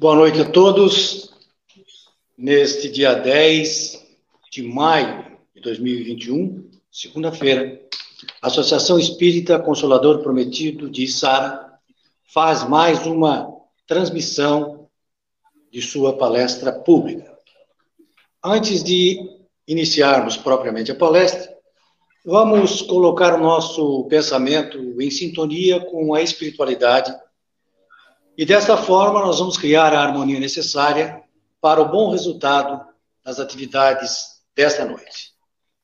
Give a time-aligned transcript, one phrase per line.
[0.00, 1.34] Boa noite a todos.
[2.36, 4.00] Neste dia 10
[4.48, 7.82] de maio de 2021, segunda-feira,
[8.40, 11.80] a Associação Espírita Consolador Prometido de Sara
[12.32, 13.52] faz mais uma
[13.88, 14.88] transmissão
[15.68, 17.36] de sua palestra pública.
[18.44, 19.18] Antes de
[19.66, 21.52] iniciarmos propriamente a palestra,
[22.24, 27.12] vamos colocar o nosso pensamento em sintonia com a espiritualidade
[28.38, 31.24] e desta forma, nós vamos criar a harmonia necessária
[31.60, 32.86] para o bom resultado
[33.24, 35.32] das atividades desta noite.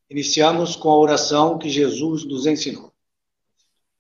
[0.09, 2.93] Iniciamos com a oração que Jesus nos ensinou.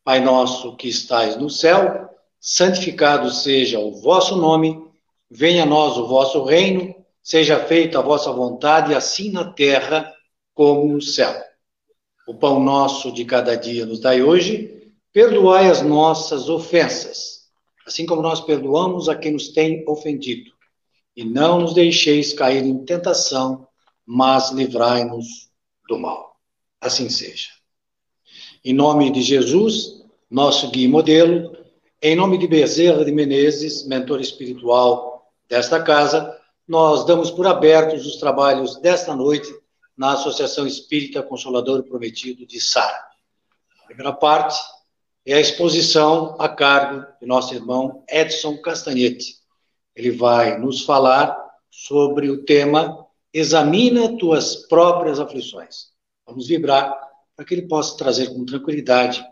[0.04, 4.88] Pai nosso que estais no céu, santificado seja o vosso nome,
[5.28, 10.14] venha a nós o vosso reino, seja feita a vossa vontade, assim na terra
[10.54, 11.34] como no céu.
[12.28, 17.33] O pão nosso de cada dia nos dai hoje, perdoai as nossas ofensas
[17.86, 20.52] assim como nós perdoamos a quem nos tem ofendido.
[21.16, 23.68] E não nos deixeis cair em tentação,
[24.04, 25.50] mas livrai-nos
[25.88, 26.36] do mal.
[26.80, 27.50] Assim seja.
[28.64, 31.56] Em nome de Jesus, nosso guia e modelo,
[32.02, 38.16] em nome de Bezerra de Menezes, mentor espiritual desta casa, nós damos por abertos os
[38.16, 39.48] trabalhos desta noite
[39.96, 43.06] na Associação Espírita Consolador Prometido de Sara.
[43.82, 44.58] A primeira parte
[45.26, 49.36] é a exposição a cargo de nosso irmão Edson Castanhete.
[49.96, 51.36] Ele vai nos falar
[51.70, 55.92] sobre o tema Examina tuas próprias aflições.
[56.26, 56.94] Vamos vibrar
[57.34, 59.24] para que ele possa trazer com tranquilidade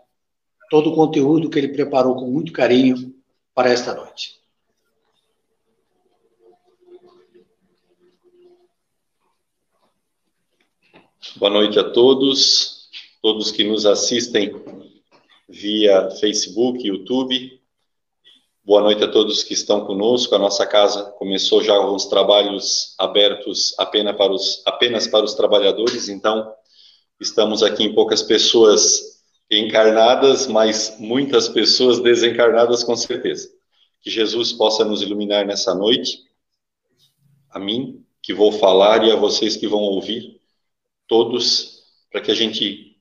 [0.69, 3.15] todo o conteúdo que ele preparou com muito carinho
[3.53, 4.41] para esta noite.
[11.37, 12.89] Boa noite a todos,
[13.21, 14.53] todos que nos assistem
[15.53, 17.61] via Facebook, YouTube.
[18.65, 20.33] Boa noite a todos que estão conosco.
[20.33, 26.09] A nossa casa começou já os trabalhos abertos apenas para os, apenas para os trabalhadores,
[26.09, 26.51] então
[27.19, 29.21] estamos aqui em poucas pessoas
[29.51, 33.47] encarnadas, mas muitas pessoas desencarnadas com certeza.
[34.01, 36.17] Que Jesus possa nos iluminar nessa noite,
[37.51, 40.41] a mim que vou falar e a vocês que vão ouvir,
[41.07, 42.97] todos, para que a gente,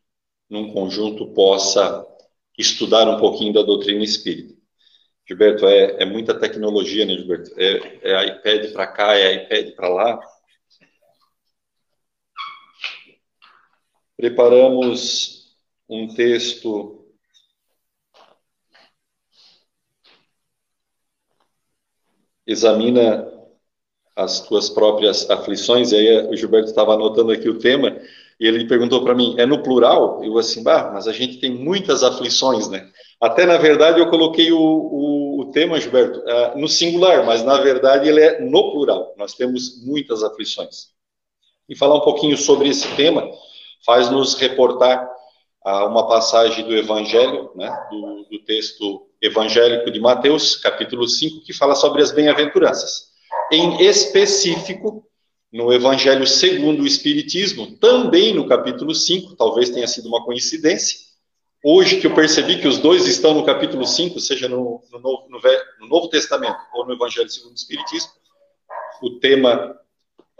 [0.50, 2.11] num conjunto, possa
[2.58, 4.54] estudar um pouquinho da doutrina espírita.
[5.26, 7.50] Gilberto, é, é muita tecnologia, né, Gilberto?
[7.56, 10.20] É, é iPad para cá, é iPad para lá.
[14.16, 15.56] Preparamos
[15.88, 17.02] um texto
[22.46, 23.30] examina
[24.14, 27.91] as tuas próprias aflições, e aí o Gilberto estava anotando aqui o tema,
[28.42, 30.20] e ele perguntou para mim, é no plural?
[30.24, 32.90] Eu assim, bah, mas a gente tem muitas aflições, né?
[33.20, 37.60] Até, na verdade, eu coloquei o, o, o tema, Gilberto, uh, no singular, mas, na
[37.60, 39.14] verdade, ele é no plural.
[39.16, 40.88] Nós temos muitas aflições.
[41.68, 43.30] E falar um pouquinho sobre esse tema
[43.86, 45.08] faz nos reportar
[45.64, 51.52] uh, uma passagem do Evangelho, né, do, do texto evangélico de Mateus, capítulo 5, que
[51.52, 53.04] fala sobre as bem-aventuranças.
[53.52, 55.06] Em específico,
[55.52, 60.98] no Evangelho segundo o Espiritismo, também no capítulo 5, talvez tenha sido uma coincidência.
[61.62, 65.28] Hoje que eu percebi que os dois estão no capítulo 5, seja no, no, Novo,
[65.28, 65.38] no,
[65.80, 68.10] no Novo, Testamento ou no Evangelho segundo o Espiritismo,
[69.02, 69.78] o tema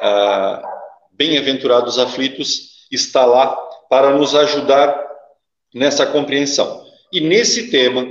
[0.01, 0.63] ah,
[1.13, 3.55] Bem-aventurados aflitos está lá
[3.91, 5.07] para nos ajudar
[5.75, 6.85] nessa compreensão.
[7.13, 8.05] E nesse tema,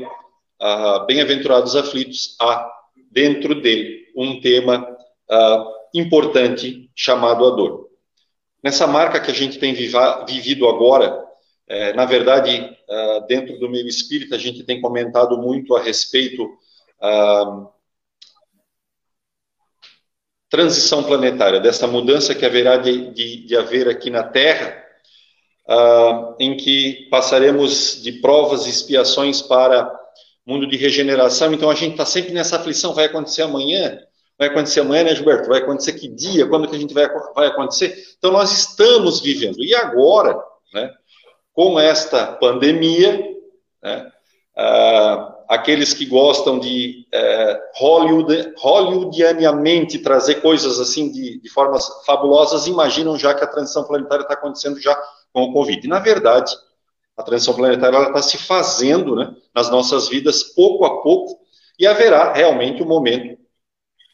[0.62, 2.72] ah, Bem-aventurados aflitos, há
[3.12, 4.88] dentro dele um tema
[5.30, 7.90] ah, importante chamado a dor.
[8.64, 11.20] Nessa marca que a gente tem viva, vivido agora,
[11.68, 16.44] é, na verdade, uh, dentro do meio espírita, a gente tem comentado muito a respeito
[16.44, 17.70] uh,
[20.50, 24.84] transição planetária, dessa mudança que haverá de, de, de haver aqui na Terra,
[25.68, 29.90] uh, em que passaremos de provas e expiações para
[30.46, 31.54] mundo de regeneração.
[31.54, 33.98] Então a gente está sempre nessa aflição: vai acontecer amanhã?
[34.42, 35.48] Vai acontecer amanhã, né, Gilberto?
[35.48, 36.48] Vai acontecer que dia?
[36.48, 37.96] Quando que a gente vai, vai acontecer?
[38.18, 39.64] Então nós estamos vivendo.
[39.64, 40.36] E agora,
[40.74, 40.92] né,
[41.54, 43.24] com esta pandemia,
[43.84, 44.12] né,
[44.58, 52.66] uh, aqueles que gostam de uh, Hollywood, hollywoodianamente trazer coisas assim de, de formas fabulosas,
[52.66, 55.00] imaginam já que a transição planetária está acontecendo já
[55.32, 55.86] com o Covid.
[55.86, 56.52] E, na verdade,
[57.16, 61.40] a transição planetária está se fazendo né, nas nossas vidas pouco a pouco,
[61.78, 63.40] e haverá realmente um momento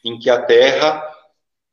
[0.04, 1.02] em que a Terra,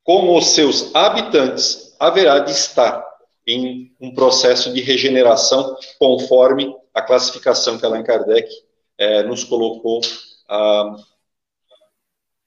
[0.03, 3.05] com os seus habitantes, haverá de estar
[3.47, 8.49] em um processo de regeneração conforme a classificação que Allan Kardec
[8.97, 10.01] é, nos colocou
[10.49, 10.95] ah,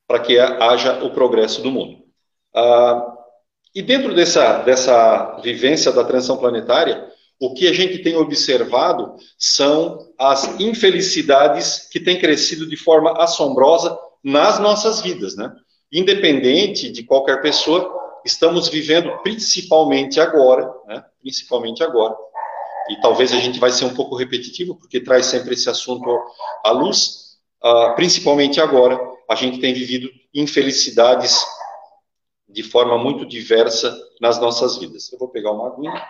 [0.06, 2.02] para que haja o progresso do mundo.
[2.54, 3.14] Ah,
[3.74, 7.08] e dentro dessa, dessa vivência da transição planetária,
[7.40, 13.96] o que a gente tem observado são as infelicidades que têm crescido de forma assombrosa
[14.24, 15.54] nas nossas vidas, né?
[15.92, 21.04] Independente de qualquer pessoa, estamos vivendo principalmente agora, né?
[21.20, 22.14] Principalmente agora.
[22.90, 26.08] E talvez a gente vai ser um pouco repetitivo, porque traz sempre esse assunto
[26.64, 27.38] à luz.
[27.62, 28.98] Uh, principalmente agora,
[29.28, 31.44] a gente tem vivido infelicidades
[32.48, 35.12] de forma muito diversa nas nossas vidas.
[35.12, 36.02] Eu vou pegar uma aguinha.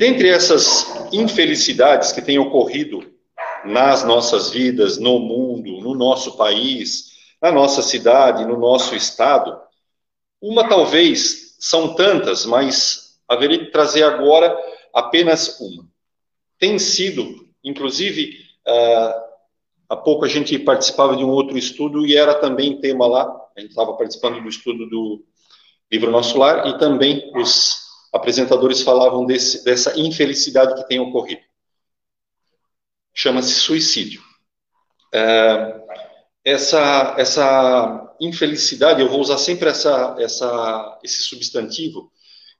[0.00, 3.12] Dentre essas infelicidades que têm ocorrido
[3.66, 9.60] nas nossas vidas, no mundo, no nosso país, na nossa cidade, no nosso estado,
[10.40, 14.56] uma talvez, são tantas, mas haveria de trazer agora
[14.94, 15.86] apenas uma.
[16.58, 19.20] Tem sido, inclusive, uh,
[19.86, 23.24] há pouco a gente participava de um outro estudo e era também tema lá,
[23.54, 25.22] a gente estava participando do estudo do
[25.92, 31.42] livro Nosso Lar e também os apresentadores falavam desse, dessa infelicidade que tem ocorrido.
[33.14, 34.22] Chama-se suicídio.
[35.14, 35.80] Uh,
[36.44, 42.10] essa, essa infelicidade, eu vou usar sempre essa, essa, esse substantivo,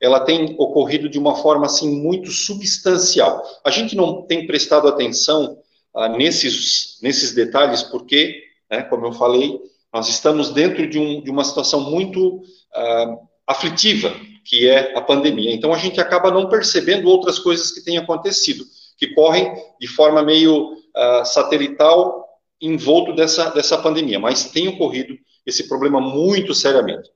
[0.00, 3.44] ela tem ocorrido de uma forma assim muito substancial.
[3.64, 5.58] A gente não tem prestado atenção
[5.94, 9.60] ah, nesses, nesses detalhes porque, né, como eu falei,
[9.92, 12.42] nós estamos dentro de, um, de uma situação muito
[12.74, 13.16] ah,
[13.46, 14.14] aflitiva,
[14.50, 15.54] que é a pandemia.
[15.54, 18.64] Então a gente acaba não percebendo outras coisas que têm acontecido,
[18.98, 22.26] que correm de forma meio ah, satelital
[22.60, 25.16] envolto dessa, dessa pandemia, mas tem ocorrido
[25.46, 27.08] esse problema muito seriamente.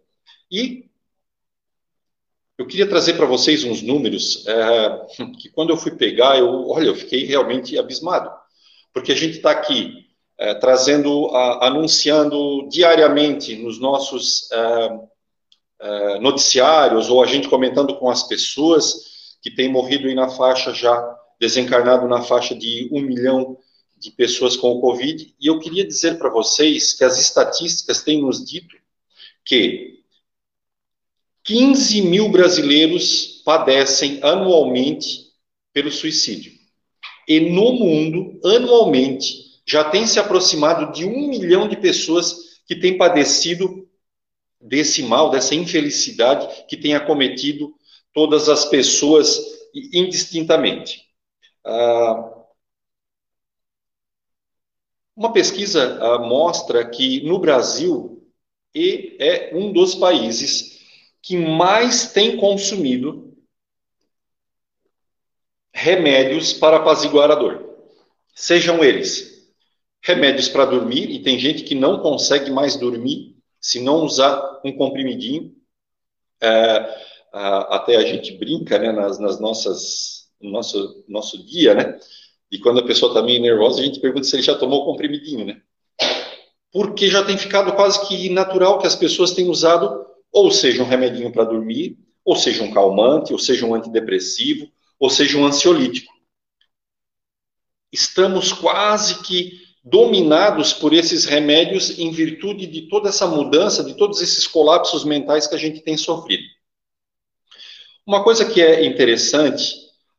[0.49, 0.85] E
[2.57, 5.07] eu queria trazer para vocês uns números é,
[5.41, 8.31] que quando eu fui pegar, eu, olha, eu fiquei realmente abismado,
[8.93, 10.07] porque a gente está aqui
[10.39, 15.01] é, trazendo, a, anunciando diariamente nos nossos é,
[15.85, 20.73] é, noticiários ou a gente comentando com as pessoas que têm morrido aí na faixa
[20.73, 23.59] já desencarnado na faixa de um milhão
[23.99, 25.35] de pessoas com o Covid.
[25.39, 28.75] E eu queria dizer para vocês que as estatísticas têm nos dito
[29.45, 30.01] que
[31.43, 35.27] 15 mil brasileiros padecem anualmente
[35.71, 36.53] pelo suicídio.
[37.29, 42.97] E no mundo, anualmente, já tem se aproximado de um milhão de pessoas que têm
[42.97, 43.87] padecido
[44.65, 47.75] desse mal, dessa infelicidade que tem acometido
[48.13, 49.39] todas as pessoas
[49.93, 51.05] indistintamente.
[51.65, 52.33] Ah,
[55.15, 58.27] uma pesquisa ah, mostra que no Brasil
[58.75, 60.81] é um dos países
[61.23, 63.37] que mais tem consumido
[65.73, 67.77] remédios para apaziguar a dor.
[68.35, 69.35] Sejam eles
[70.03, 73.34] remédios para dormir, e tem gente que não consegue mais dormir
[73.65, 75.57] se não usar um comprimidinho.
[76.39, 77.03] É,
[77.33, 81.99] até a gente brinca né, nas, nas nossas, no nosso, nosso dia, né?
[82.53, 84.85] E quando a pessoa está meio nervosa, a gente pergunta se ele já tomou o
[84.85, 85.63] comprimidinho, né?
[86.71, 90.87] Porque já tem ficado quase que natural que as pessoas têm usado ou seja um
[90.87, 96.13] remedinho para dormir, ou seja um calmante, ou seja um antidepressivo, ou seja um ansiolítico.
[97.91, 104.23] Estamos quase que dominados por esses remédios em virtude de toda essa mudança, de todos
[104.23, 106.43] esses colapsos mentais que a gente tem sofrido.
[108.07, 109.75] Uma coisa que é interessante,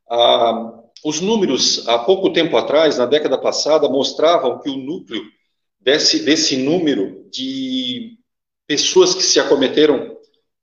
[0.10, 0.72] ah,
[1.03, 5.24] os números, há pouco tempo atrás, na década passada, mostravam que o núcleo
[5.79, 8.17] desse, desse número de
[8.67, 10.15] pessoas que se acometeram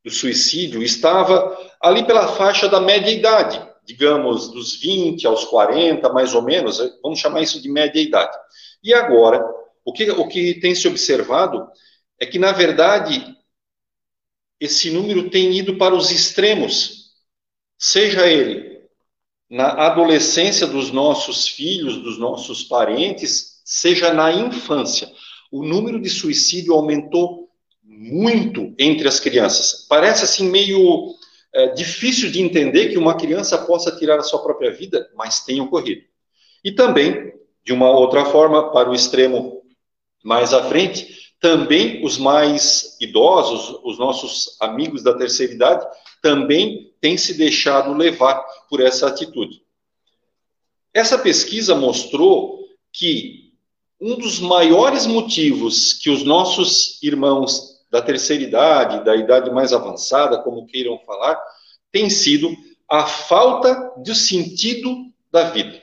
[0.04, 6.34] do suicídio estava ali pela faixa da média idade, digamos, dos 20 aos 40, mais
[6.34, 8.36] ou menos, vamos chamar isso de média idade.
[8.82, 9.44] E agora,
[9.84, 11.66] o que, o que tem se observado
[12.18, 13.36] é que, na verdade,
[14.60, 17.12] esse número tem ido para os extremos,
[17.78, 18.72] seja ele
[19.50, 25.06] na adolescência dos nossos filhos, dos nossos parentes, seja na infância.
[25.50, 27.50] O número de suicídio aumentou
[27.82, 29.84] muito entre as crianças.
[29.86, 31.14] Parece assim meio
[31.52, 35.60] é, difícil de entender que uma criança possa tirar a sua própria vida, mas tem
[35.60, 36.02] ocorrido.
[36.64, 37.34] E também,
[37.64, 39.62] de uma outra forma, para o extremo
[40.22, 45.86] mais à frente, também os mais idosos, os nossos amigos da terceira idade,
[46.22, 48.36] também têm se deixado levar
[48.68, 49.62] por essa atitude.
[50.94, 52.60] Essa pesquisa mostrou
[52.92, 53.52] que
[54.00, 60.38] um dos maiores motivos que os nossos irmãos da terceira idade, da idade mais avançada,
[60.42, 61.40] como queiram falar,
[61.90, 62.50] tem sido
[62.88, 65.81] a falta de sentido da vida.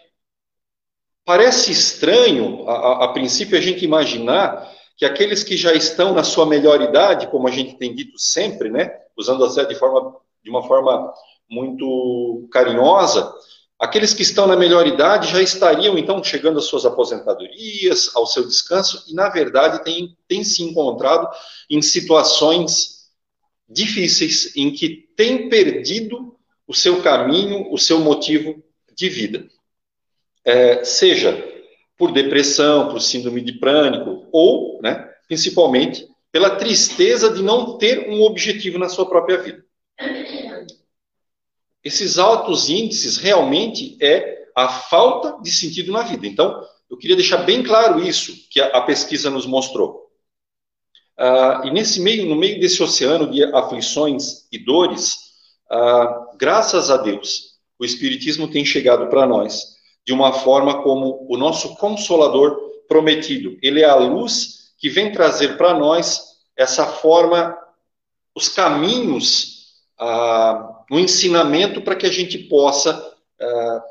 [1.30, 4.68] Parece estranho, a, a, a, princípio, a gente imaginar
[4.98, 8.72] que aqueles que já estão na sua melhor idade, como a gente tem dito sempre,
[8.72, 11.14] né, usando até de, forma, de uma forma
[11.48, 13.32] muito carinhosa,
[13.78, 18.46] Aqueles que estão na melhor idade já estariam, então, chegando às suas aposentadorias, ao seu
[18.46, 21.30] descanso, e, na verdade, têm tem se encontrado
[21.70, 23.08] em situações
[23.70, 26.36] difíceis, em que têm perdido
[26.68, 28.62] o seu caminho, o seu motivo
[28.94, 29.48] de vida.
[30.46, 31.46] É, seja
[31.98, 38.22] por depressão, por síndrome de pânico, ou, né, principalmente, pela tristeza de não ter um
[38.22, 39.66] objetivo na sua própria vida
[41.84, 46.28] esses altos índices realmente é a falta de sentido na vida.
[46.28, 50.10] Então, eu queria deixar bem claro isso que a, pesquisa nos mostrou.
[51.18, 55.18] Ah, e nesse meio, no meio desse oceano de aflições e dores,
[55.70, 61.38] ah, graças a Deus, o Espiritismo tem chegado para nós de uma forma como o
[61.38, 63.58] nosso Consolador prometido.
[63.62, 67.58] Ele é a luz que vem trazer para nós essa forma,
[68.36, 69.60] os caminhos
[69.98, 73.82] ah, no ensinamento para que a gente possa uh,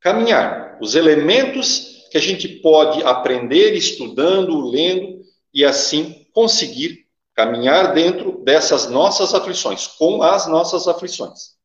[0.00, 0.78] caminhar.
[0.80, 5.22] Os elementos que a gente pode aprender estudando, lendo
[5.54, 11.56] e assim conseguir caminhar dentro dessas nossas aflições, com as nossas aflições.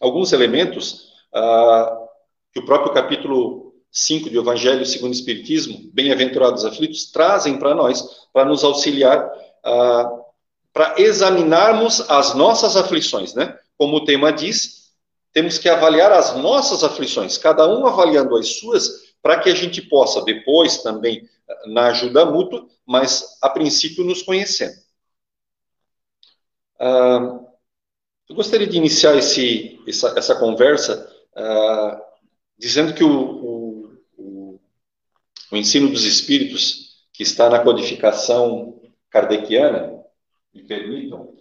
[0.00, 2.08] Alguns elementos uh,
[2.52, 8.02] que o próprio capítulo 5 do Evangelho segundo o Espiritismo, Bem-aventurados aflitos, trazem para nós,
[8.32, 10.24] para nos auxiliar uh,
[10.72, 13.56] para examinarmos as nossas aflições, né?
[13.78, 14.92] Como o tema diz,
[15.32, 19.80] temos que avaliar as nossas aflições, cada um avaliando as suas, para que a gente
[19.80, 21.28] possa depois também,
[21.66, 24.74] na ajuda mútua, mas a princípio nos conhecendo.
[26.78, 27.40] Ah,
[28.28, 32.00] eu gostaria de iniciar esse, essa, essa conversa ah,
[32.58, 34.60] dizendo que o, o,
[35.50, 39.92] o ensino dos espíritos, que está na codificação kardeciana,
[40.52, 41.34] me permitam.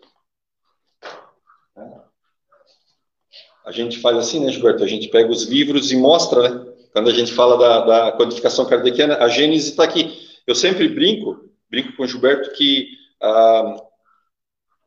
[3.66, 4.84] A gente faz assim, né, Gilberto?
[4.84, 6.74] A gente pega os livros e mostra, né?
[6.92, 10.22] Quando a gente fala da, da codificação kardeciana, a Gênese está aqui.
[10.46, 12.90] Eu sempre brinco, brinco com o Gilberto, que
[13.22, 13.78] ah,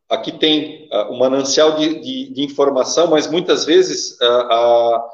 [0.09, 5.05] aqui tem ah, um manancial de, de, de, informação, mas muitas vezes ah,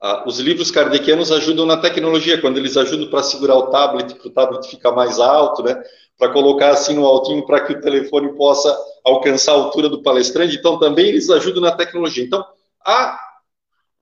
[0.00, 4.28] ah, os livros kardecianos ajudam na tecnologia, quando eles ajudam para segurar o tablet, para
[4.28, 5.80] o tablet ficar mais alto, né?
[6.18, 10.56] para colocar assim no altinho para que o telefone possa alcançar a altura do palestrante.
[10.56, 12.24] Então, também eles ajudam na tecnologia.
[12.24, 12.44] Então,
[12.84, 13.18] a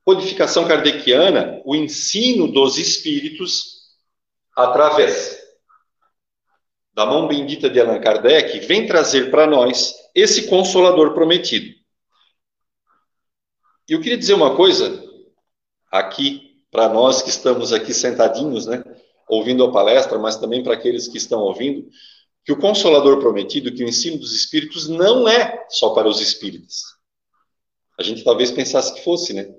[0.03, 3.83] codificação kardeciana, o ensino dos espíritos,
[4.57, 5.37] através
[6.95, 11.77] da mão bendita de Allan Kardec, vem trazer para nós esse consolador prometido.
[13.87, 15.05] E eu queria dizer uma coisa
[15.93, 18.83] aqui, para nós que estamos aqui sentadinhos, né?
[19.29, 21.89] ouvindo a palestra, mas também para aqueles que estão ouvindo,
[22.45, 26.83] que o Consolador prometido, que o ensino dos Espíritos não é só para os espíritas.
[27.99, 29.53] A gente talvez pensasse que fosse, né?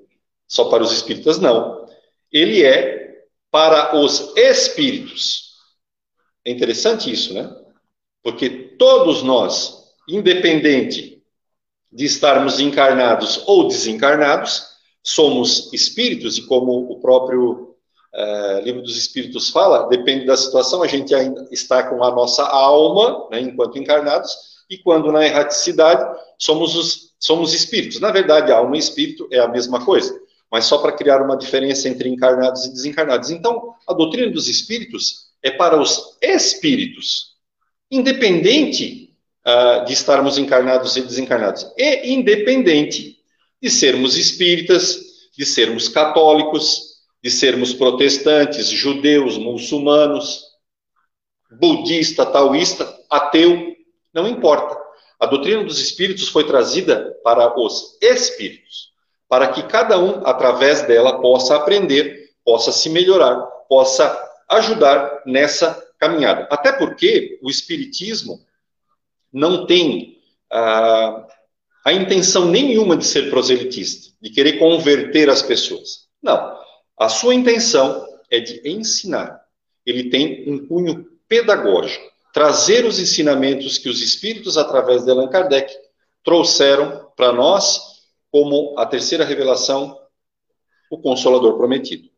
[0.48, 1.86] Só para os espíritas, não.
[2.32, 5.56] Ele é para os espíritos.
[6.46, 7.54] É interessante isso, né?
[8.24, 9.77] Porque todos nós,
[10.08, 11.22] independente
[11.92, 14.66] de estarmos encarnados ou desencarnados,
[15.04, 17.76] somos espíritos, e como o próprio
[18.14, 22.44] é, livro dos Espíritos fala, depende da situação, a gente ainda está com a nossa
[22.44, 24.32] alma, né, enquanto encarnados,
[24.70, 28.00] e quando na erraticidade somos os somos espíritos.
[28.00, 30.16] Na verdade, alma e espírito é a mesma coisa,
[30.52, 33.30] mas só para criar uma diferença entre encarnados e desencarnados.
[33.30, 37.36] Então, a doutrina dos espíritos é para os espíritos,
[37.90, 39.07] independente
[39.48, 43.18] uh, de estarmos encarnados e desencarnados, e independente
[43.62, 45.00] de sermos espíritas,
[45.36, 50.44] de sermos católicos, de sermos protestantes, judeus, muçulmanos,
[51.60, 53.76] budista, taoísta, ateu,
[54.14, 54.78] não importa.
[55.20, 58.92] A doutrina dos espíritos foi trazida para os espíritos,
[59.28, 64.16] para que cada um, através dela, possa aprender, possa se melhorar, possa
[64.50, 66.48] ajudar nessa caminhada.
[66.52, 68.47] Até porque o espiritismo
[69.32, 70.18] não tem
[70.52, 71.28] ah,
[71.86, 76.08] a intenção nenhuma de ser proselitista, de querer converter as pessoas.
[76.22, 76.58] Não.
[76.98, 79.42] A sua intenção é de ensinar.
[79.86, 85.74] Ele tem um cunho pedagógico, trazer os ensinamentos que os espíritos, através de Allan Kardec,
[86.24, 89.98] trouxeram para nós como a terceira revelação,
[90.92, 92.10] o Consolador Prometido.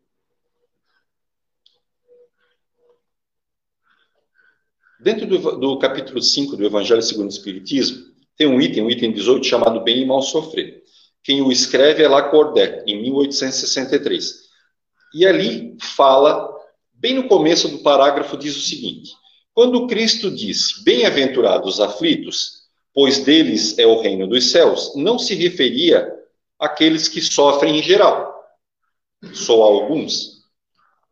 [5.00, 8.04] Dentro do, do, capítulo 5 do Evangelho segundo o Espiritismo,
[8.36, 10.84] tem um item, um item 18, chamado Bem e Mal Sofrer.
[11.24, 14.50] Quem o escreve é Lacordaire, em 1863.
[15.14, 16.50] E ali fala,
[16.94, 19.12] bem no começo do parágrafo, diz o seguinte:
[19.54, 25.34] Quando Cristo disse, Bem-aventurados os aflitos, pois deles é o reino dos céus, não se
[25.34, 26.12] referia
[26.60, 28.34] àqueles que sofrem em geral,
[29.32, 30.40] só alguns.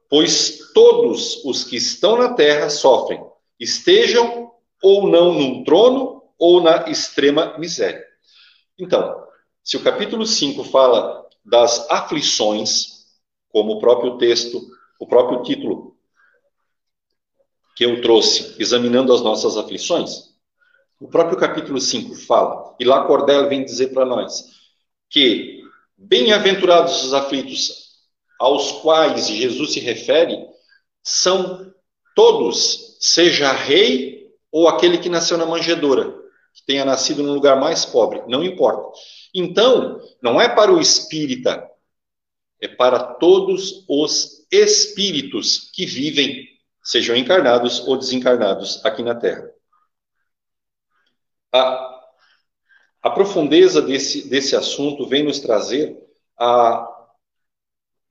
[0.10, 3.27] Pois todos os que estão na terra sofrem,
[3.60, 8.06] estejam ou não num trono ou na extrema miséria.
[8.78, 9.26] Então,
[9.64, 13.06] se o capítulo 5 fala das aflições,
[13.50, 14.62] como o próprio texto,
[15.00, 15.98] o próprio título
[17.76, 20.36] que eu trouxe, examinando as nossas aflições,
[21.00, 24.46] o próprio capítulo 5 fala, e lá Cordel vem dizer para nós,
[25.10, 25.62] que
[25.96, 27.88] bem-aventurados os aflitos
[28.40, 30.38] aos quais Jesus se refere,
[31.04, 31.74] são
[32.16, 36.16] todos, seja rei ou aquele que nasceu na manjedoura,
[36.54, 38.98] que tenha nascido num lugar mais pobre, não importa.
[39.34, 41.68] Então, não é para o espírita
[42.60, 46.48] é para todos os espíritos que vivem,
[46.84, 49.50] sejam encarnados ou desencarnados aqui na Terra.
[51.54, 52.02] A,
[53.04, 55.98] a profundeza desse, desse assunto vem nos trazer
[56.38, 56.88] a,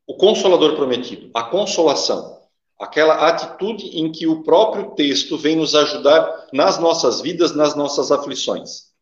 [0.07, 2.36] o Consolador prometido, a consolação,
[2.79, 8.13] aquela atitude em que o próprio texto vem nos ajudar nas nossas vidas, nas nossas
[8.13, 8.93] aflições.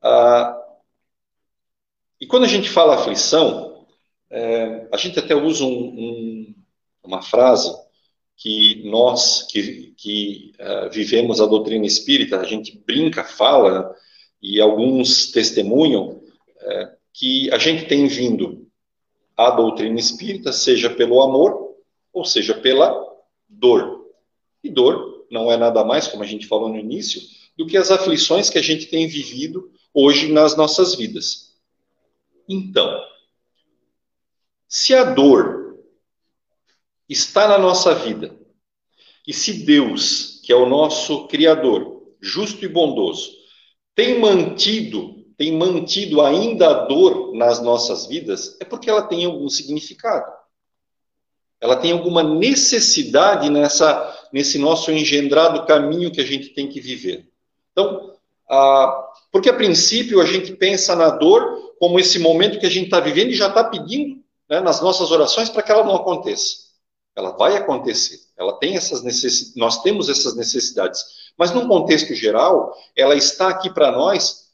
[0.00, 0.56] Ah,
[2.20, 3.86] e quando a gente fala aflição,
[4.30, 6.54] é, a gente até usa um, um,
[7.02, 7.72] uma frase
[8.36, 13.92] que nós que, que uh, vivemos a doutrina espírita, a gente brinca, fala,
[14.40, 18.68] e alguns testemunham uh, que a gente tem vindo
[19.36, 21.76] à doutrina espírita, seja pelo amor,
[22.12, 23.07] ou seja pela
[23.48, 24.06] dor.
[24.62, 27.20] E dor não é nada mais, como a gente falou no início,
[27.56, 31.56] do que as aflições que a gente tem vivido hoje nas nossas vidas.
[32.48, 33.02] Então,
[34.68, 35.78] se a dor
[37.08, 38.38] está na nossa vida,
[39.26, 43.30] e se Deus, que é o nosso Criador, justo e bondoso,
[43.94, 49.48] tem mantido, tem mantido ainda a dor nas nossas vidas, é porque ela tem algum
[49.48, 50.37] significado.
[51.60, 57.28] Ela tem alguma necessidade nessa, nesse nosso engendrado caminho que a gente tem que viver.
[57.72, 58.14] Então,
[58.48, 62.86] ah, porque a princípio a gente pensa na dor como esse momento que a gente
[62.86, 66.68] está vivendo e já está pedindo né, nas nossas orações para que ela não aconteça.
[67.14, 68.18] Ela vai acontecer.
[68.36, 71.04] Ela tem essas necessidades, nós temos essas necessidades.
[71.36, 74.48] Mas num contexto geral, ela está aqui para nós,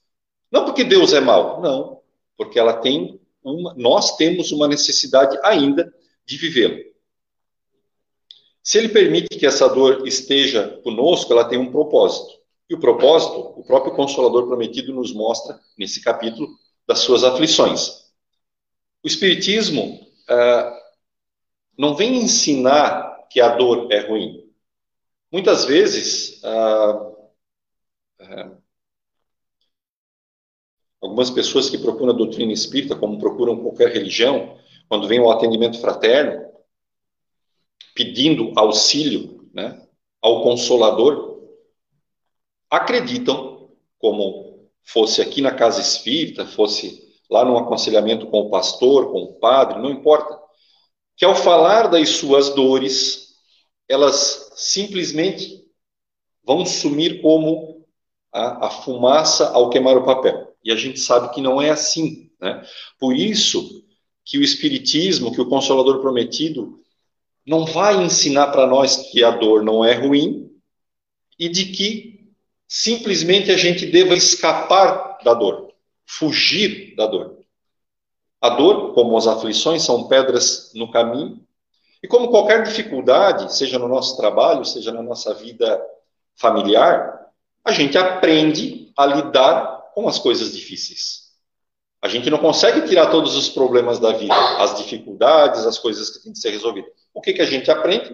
[0.51, 2.01] não porque Deus é mau, não,
[2.37, 5.93] porque ela tem uma, nós temos uma necessidade ainda
[6.27, 6.94] de vivê-la.
[8.65, 12.41] Se ele permite que essa dor esteja conosco, ela tem um propósito.
[12.69, 16.49] E o propósito, o próprio Consolador Prometido nos mostra nesse capítulo
[16.89, 18.05] das suas aflições.
[19.03, 20.01] O Espiritismo
[20.31, 20.77] uh,
[21.77, 24.51] não vem ensinar que a dor é ruim.
[25.31, 27.29] Muitas vezes, uh,
[28.23, 28.57] uh,
[31.03, 34.57] algumas pessoas que procuram a doutrina espírita, como procuram qualquer religião,
[34.89, 36.54] quando vem o atendimento fraterno,
[37.95, 39.81] pedindo auxílio né,
[40.21, 41.41] ao Consolador,
[42.69, 49.23] acreditam, como fosse aqui na casa espírita, fosse lá no aconselhamento com o pastor, com
[49.23, 50.39] o padre, não importa,
[51.17, 53.37] que ao falar das suas dores,
[53.89, 55.65] elas simplesmente
[56.45, 57.87] vão sumir como
[58.33, 60.55] a, a fumaça ao queimar o papel.
[60.63, 62.31] E a gente sabe que não é assim.
[62.41, 62.63] Né?
[62.99, 63.85] Por isso
[64.25, 66.84] que o Espiritismo, que o Consolador Prometido,
[67.47, 70.51] não vai ensinar para nós que a dor não é ruim
[71.39, 72.31] e de que
[72.67, 75.65] simplesmente a gente deva escapar da dor
[76.07, 77.39] fugir da dor.
[78.41, 81.43] A dor, como as aflições, são pedras no caminho.
[82.03, 85.83] E como qualquer dificuldade, seja no nosso trabalho, seja na nossa vida
[86.37, 87.31] familiar,
[87.65, 91.25] a gente aprende a lidar com as coisas difíceis.
[92.03, 96.23] A gente não consegue tirar todos os problemas da vida, as dificuldades, as coisas que
[96.23, 96.93] têm que ser resolvidas.
[97.15, 98.13] O que, que a gente aprende?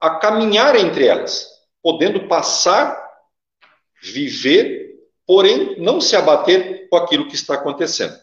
[0.00, 1.48] A caminhar entre elas,
[1.82, 3.00] podendo passar,
[4.02, 8.18] viver, porém não se abater com aquilo que está acontecendo.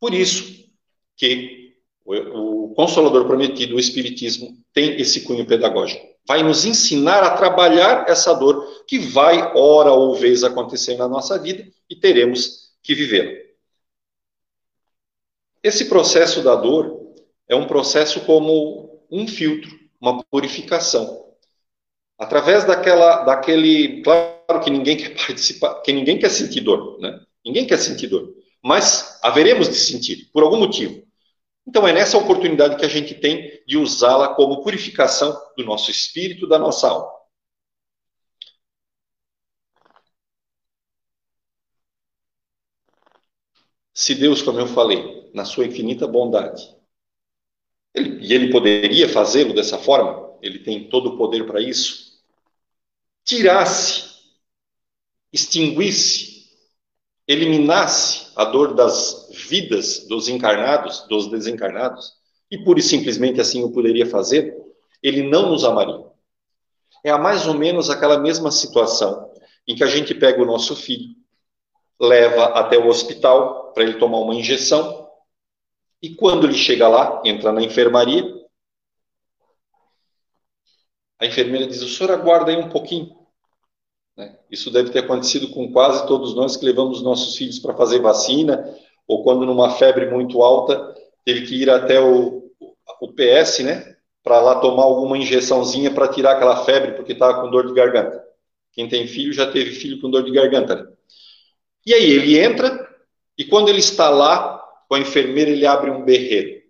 [0.00, 0.68] Por isso
[1.16, 1.64] que
[2.04, 6.06] o, Consolador Prometido, o Espiritismo, tem esse cunho pedagógico.
[6.26, 11.38] Vai nos ensinar a trabalhar essa dor que vai, hora ou vez, acontecer na nossa
[11.38, 13.32] vida e teremos que vivê-la.
[15.62, 17.14] Esse processo da dor
[17.48, 18.83] é um processo como
[19.14, 21.24] um filtro, uma purificação.
[22.18, 27.24] Através daquela, daquele, claro que ninguém quer participar, que ninguém quer sentir dor, né?
[27.44, 31.04] Ninguém quer sentir dor, mas haveremos de sentir por algum motivo.
[31.66, 36.48] Então é nessa oportunidade que a gente tem de usá-la como purificação do nosso espírito,
[36.48, 37.12] da nossa alma.
[43.94, 46.74] Se Deus, como eu falei, na sua infinita bondade.
[47.94, 52.20] Ele, e ele poderia fazê-lo dessa forma, ele tem todo o poder para isso.
[53.24, 54.14] Tirasse,
[55.32, 56.44] extinguisse,
[57.26, 62.12] eliminasse a dor das vidas dos encarnados, dos desencarnados,
[62.50, 64.54] e pura e simplesmente assim o poderia fazer,
[65.02, 66.04] ele não nos amaria.
[67.02, 69.30] É a mais ou menos aquela mesma situação
[69.66, 71.14] em que a gente pega o nosso filho,
[72.00, 75.03] leva até o hospital para ele tomar uma injeção,
[76.04, 78.22] e quando ele chega lá, entra na enfermaria,
[81.18, 83.16] a enfermeira diz: O senhor aguarda aí um pouquinho.
[84.14, 84.38] Né?
[84.50, 88.70] Isso deve ter acontecido com quase todos nós que levamos nossos filhos para fazer vacina,
[89.08, 92.52] ou quando numa febre muito alta teve que ir até o,
[93.00, 93.96] o PS, né?
[94.22, 98.22] Para lá tomar alguma injeçãozinha para tirar aquela febre porque estava com dor de garganta.
[98.72, 100.74] Quem tem filho já teve filho com dor de garganta.
[100.74, 100.92] Né?
[101.86, 102.86] E aí ele entra,
[103.38, 104.63] e quando ele está lá,
[104.94, 106.62] com a enfermeira, ele abre um berreiro.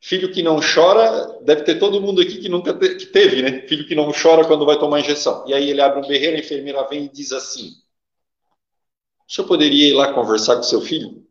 [0.00, 3.66] Filho que não chora, deve ter todo mundo aqui que nunca te, que teve, né?
[3.68, 5.44] Filho que não chora quando vai tomar injeção.
[5.46, 7.72] E aí ele abre um berreiro, a enfermeira vem e diz assim:
[9.28, 11.22] O senhor poderia ir lá conversar com seu filho?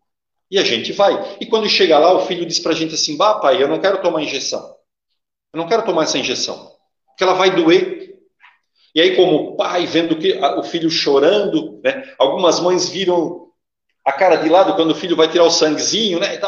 [0.52, 1.38] E a gente vai.
[1.42, 4.00] E quando chega lá, o filho diz pra gente assim: Bah, pai, eu não quero
[4.04, 4.76] tomar injeção.
[5.52, 6.72] Eu não quero tomar essa injeção.
[7.08, 8.20] Porque ela vai doer.
[8.94, 12.14] E aí, como pai, vendo que o filho chorando, né?
[12.20, 13.49] Algumas mães viram
[14.04, 16.40] a cara de lado quando o filho vai tirar o sanguezinho, né?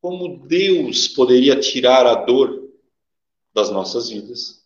[0.00, 2.70] Como Deus poderia tirar a dor
[3.54, 4.62] das nossas vidas?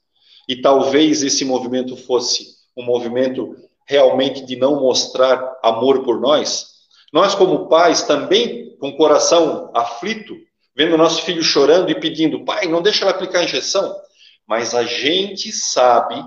[0.48, 6.76] E talvez esse movimento fosse um movimento realmente de não mostrar amor por nós.
[7.12, 10.36] Nós, como pais, também com o coração aflito,
[10.74, 13.94] vendo nosso filho chorando e pedindo, pai, não deixa ela aplicar a injeção.
[14.46, 16.24] Mas a gente sabe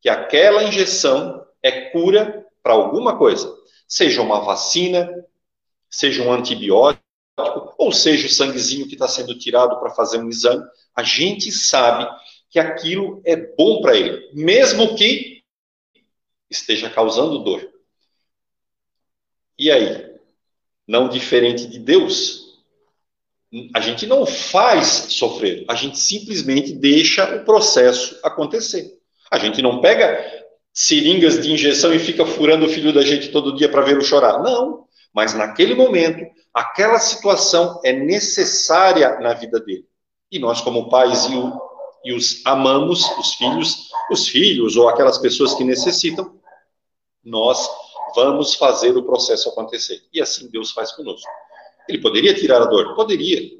[0.00, 3.57] que aquela injeção é cura para alguma coisa
[3.88, 5.08] seja uma vacina,
[5.90, 7.02] seja um antibiótico,
[7.78, 12.06] ou seja o sanguezinho que está sendo tirado para fazer um exame, a gente sabe
[12.50, 15.42] que aquilo é bom para ele, mesmo que
[16.50, 17.66] esteja causando dor.
[19.58, 20.08] E aí?
[20.86, 22.58] Não diferente de Deus,
[23.74, 28.98] a gente não faz sofrer, a gente simplesmente deixa o processo acontecer.
[29.30, 33.54] A gente não pega seringas de injeção e fica furando o filho da gente todo
[33.56, 34.42] dia para ver o chorar.
[34.42, 39.86] Não, mas naquele momento, aquela situação é necessária na vida dele.
[40.30, 41.60] E nós, como pais e, o,
[42.04, 46.38] e os amamos, os filhos, os filhos ou aquelas pessoas que necessitam,
[47.24, 47.68] nós
[48.14, 50.02] vamos fazer o processo acontecer.
[50.12, 51.28] E assim Deus faz conosco.
[51.88, 52.94] Ele poderia tirar a dor?
[52.94, 53.50] Poderia,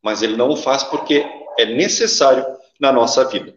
[0.00, 1.26] mas ele não o faz porque
[1.58, 2.44] é necessário
[2.80, 3.56] na nossa vida.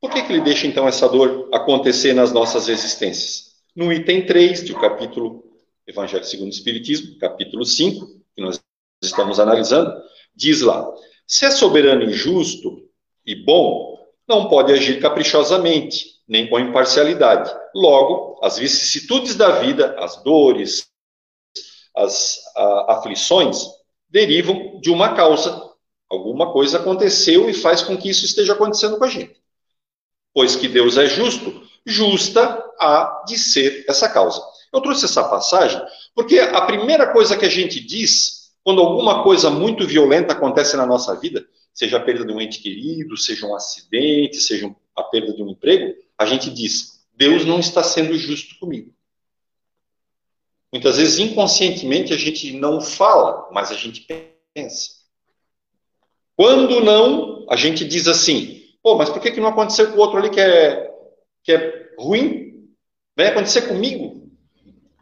[0.00, 3.54] Por que, ele deixa então essa dor acontecer nas nossas existências?
[3.74, 5.44] No item 3 do capítulo
[5.86, 8.60] Evangelho segundo o Espiritismo, capítulo 5, que nós
[9.02, 9.92] estamos analisando,
[10.34, 10.84] diz lá:
[11.26, 12.88] se é soberano e justo
[13.24, 13.96] e bom,
[14.28, 17.54] não pode agir caprichosamente, nem com imparcialidade.
[17.74, 20.88] Logo, as vicissitudes da vida, as dores,
[21.94, 23.64] as a, aflições,
[24.08, 25.64] derivam de uma causa.
[26.10, 29.36] Alguma coisa aconteceu e faz com que isso esteja acontecendo com a gente
[30.36, 34.42] pois que Deus é justo, justa há de ser essa causa.
[34.70, 35.80] Eu trouxe essa passagem
[36.14, 40.84] porque a primeira coisa que a gente diz quando alguma coisa muito violenta acontece na
[40.84, 45.32] nossa vida, seja a perda de um ente querido, seja um acidente, seja a perda
[45.32, 48.92] de um emprego, a gente diz: Deus não está sendo justo comigo.
[50.70, 54.06] Muitas vezes, inconscientemente, a gente não fala, mas a gente
[54.54, 54.90] pensa.
[56.36, 60.00] Quando não, a gente diz assim: pô, mas por que, que não aconteceu com o
[60.00, 60.94] outro ali que é,
[61.42, 62.70] que é ruim?
[63.16, 64.30] Vai acontecer comigo?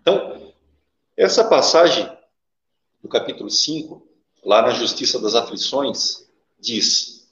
[0.00, 0.54] Então,
[1.14, 2.10] essa passagem
[3.02, 4.02] do capítulo 5,
[4.42, 6.26] lá na Justiça das Aflições,
[6.58, 7.30] diz: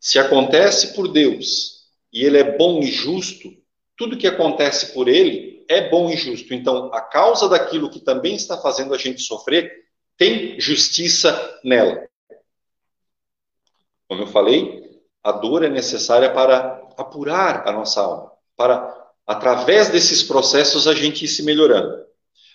[0.00, 3.56] se acontece por Deus e Ele é bom e justo,
[3.96, 6.52] tudo que acontece por Ele é bom e justo.
[6.52, 9.84] Então, a causa daquilo que também está fazendo a gente sofrer
[10.16, 12.04] tem justiça nela.
[14.08, 20.22] Como eu falei, a dor é necessária para apurar a nossa alma, para, através desses
[20.22, 22.04] processos, a gente ir se melhorando.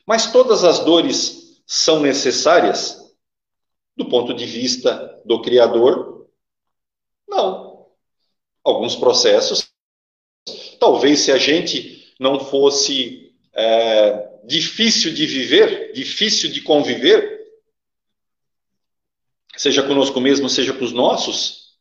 [0.06, 3.00] Mas todas as dores são necessárias
[3.96, 6.28] do ponto de vista do Criador?
[7.28, 7.88] Não.
[8.64, 9.70] Alguns processos,
[10.80, 17.39] talvez se a gente não fosse é, difícil de viver, difícil de conviver,
[19.60, 21.74] seja conosco mesmo, seja com os nossos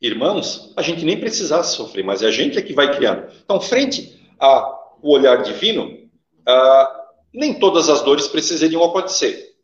[0.00, 3.30] irmãos, a gente nem precisasse sofrer, mas é a gente é que vai criando.
[3.44, 6.08] Então, frente ao olhar divino,
[6.48, 9.54] ah, nem todas as dores precisariam acontecer.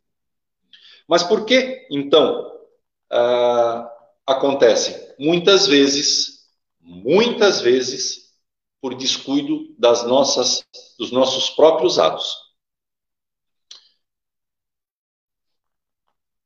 [1.07, 2.47] Mas por que, então,
[3.11, 3.91] ah,
[4.27, 4.95] acontecem?
[5.17, 6.43] Muitas vezes,
[6.79, 8.35] muitas vezes,
[8.79, 10.63] por descuido das nossas,
[10.99, 12.35] dos nossos próprios atos.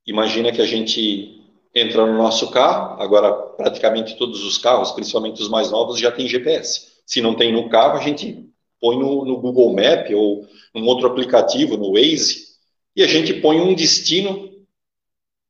[0.06, 1.42] Imagina que a gente
[1.74, 6.28] entra no nosso carro, agora praticamente todos os carros, principalmente os mais novos, já tem
[6.28, 6.92] GPS.
[7.06, 11.08] Se não tem no carro, a gente põe no, no Google Map ou num outro
[11.08, 12.52] aplicativo, no Waze,
[12.96, 14.50] e a gente põe um destino,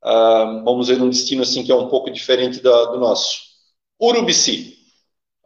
[0.03, 3.39] uh, vamos ver um destino assim que é um pouco diferente da, do nosso.
[3.99, 4.77] Urubici,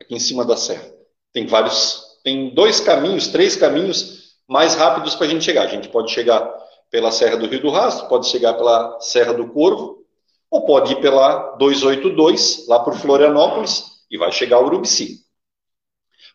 [0.01, 0.89] aqui em cima da serra.
[1.31, 5.63] Tem vários, tem dois caminhos, três caminhos mais rápidos para a gente chegar.
[5.63, 6.41] A gente pode chegar
[6.89, 10.03] pela Serra do Rio do Rastro, pode chegar pela Serra do Corvo,
[10.49, 15.25] ou pode ir pela 282, lá por Florianópolis, e vai chegar ao Urubici.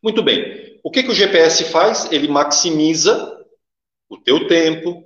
[0.02, 0.78] Muito bem.
[0.82, 2.10] O que, que o GPS faz?
[2.10, 3.38] Ele maximiza
[4.08, 5.04] o teu tempo,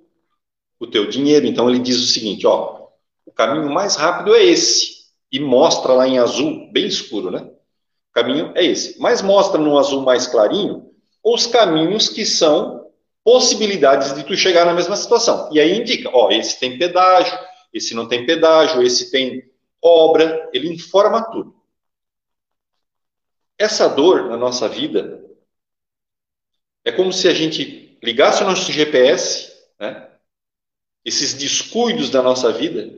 [0.78, 1.46] o teu dinheiro.
[1.46, 2.88] Então ele diz o seguinte, ó,
[3.26, 5.04] o caminho mais rápido é esse.
[5.30, 7.40] E mostra lá em azul, bem escuro, né?
[7.40, 8.98] O caminho é esse.
[9.00, 10.90] Mas mostra no azul mais clarinho
[11.24, 12.83] os caminhos que são
[13.24, 15.48] possibilidades de tu chegar na mesma situação.
[15.50, 17.37] E aí indica, ó, esse tem pedágio,
[17.72, 19.50] esse não tem pedágio, esse tem
[19.82, 21.56] obra, ele informa tudo.
[23.58, 25.24] Essa dor na nossa vida
[26.84, 30.10] é como se a gente ligasse o nosso GPS, né?
[31.04, 32.90] Esses descuidos da nossa vida,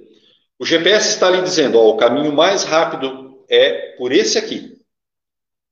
[0.59, 4.81] o GPS está ali dizendo, ó, o caminho mais rápido é por esse aqui.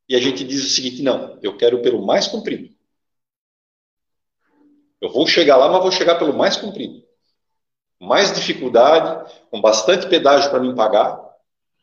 [0.08, 2.73] E a gente diz o seguinte, não, eu quero pelo mais comprido.
[5.04, 7.02] Eu vou chegar lá, mas vou chegar pelo mais comprido.
[8.00, 11.20] Mais dificuldade, com bastante pedágio para mim pagar.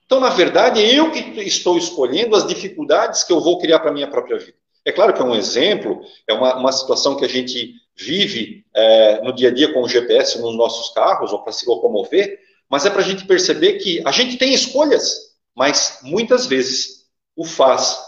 [0.08, 3.92] Então, na verdade, é eu que estou escolhendo as dificuldades que eu vou criar para
[3.92, 4.58] minha própria vida.
[4.84, 9.22] É claro que é um exemplo, é uma, uma situação que a gente vive é,
[9.22, 12.88] no dia a dia com o GPS nos nossos carros, ou para se locomover, mas
[12.88, 17.06] é para a gente perceber que a gente tem escolhas, mas muitas vezes
[17.36, 18.00] o faz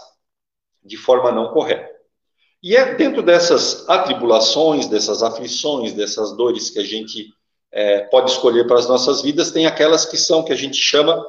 [0.84, 1.93] de forma não correta.
[2.64, 7.30] E é dentro dessas atribulações, dessas aflições, dessas dores que a gente
[7.70, 11.22] é, pode escolher para as nossas vidas, tem aquelas que são, que a gente chama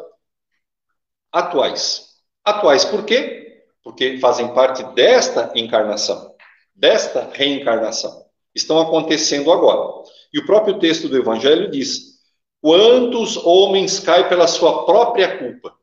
[1.33, 2.05] atuais.
[2.41, 3.65] Atuais por quê?
[3.83, 6.33] Porque fazem parte desta encarnação,
[6.73, 8.23] desta reencarnação.
[8.55, 10.05] Estão acontecendo agora.
[10.31, 12.13] E o próprio texto do Evangelho diz:
[12.61, 15.74] quantos homens caem pela sua própria culpa?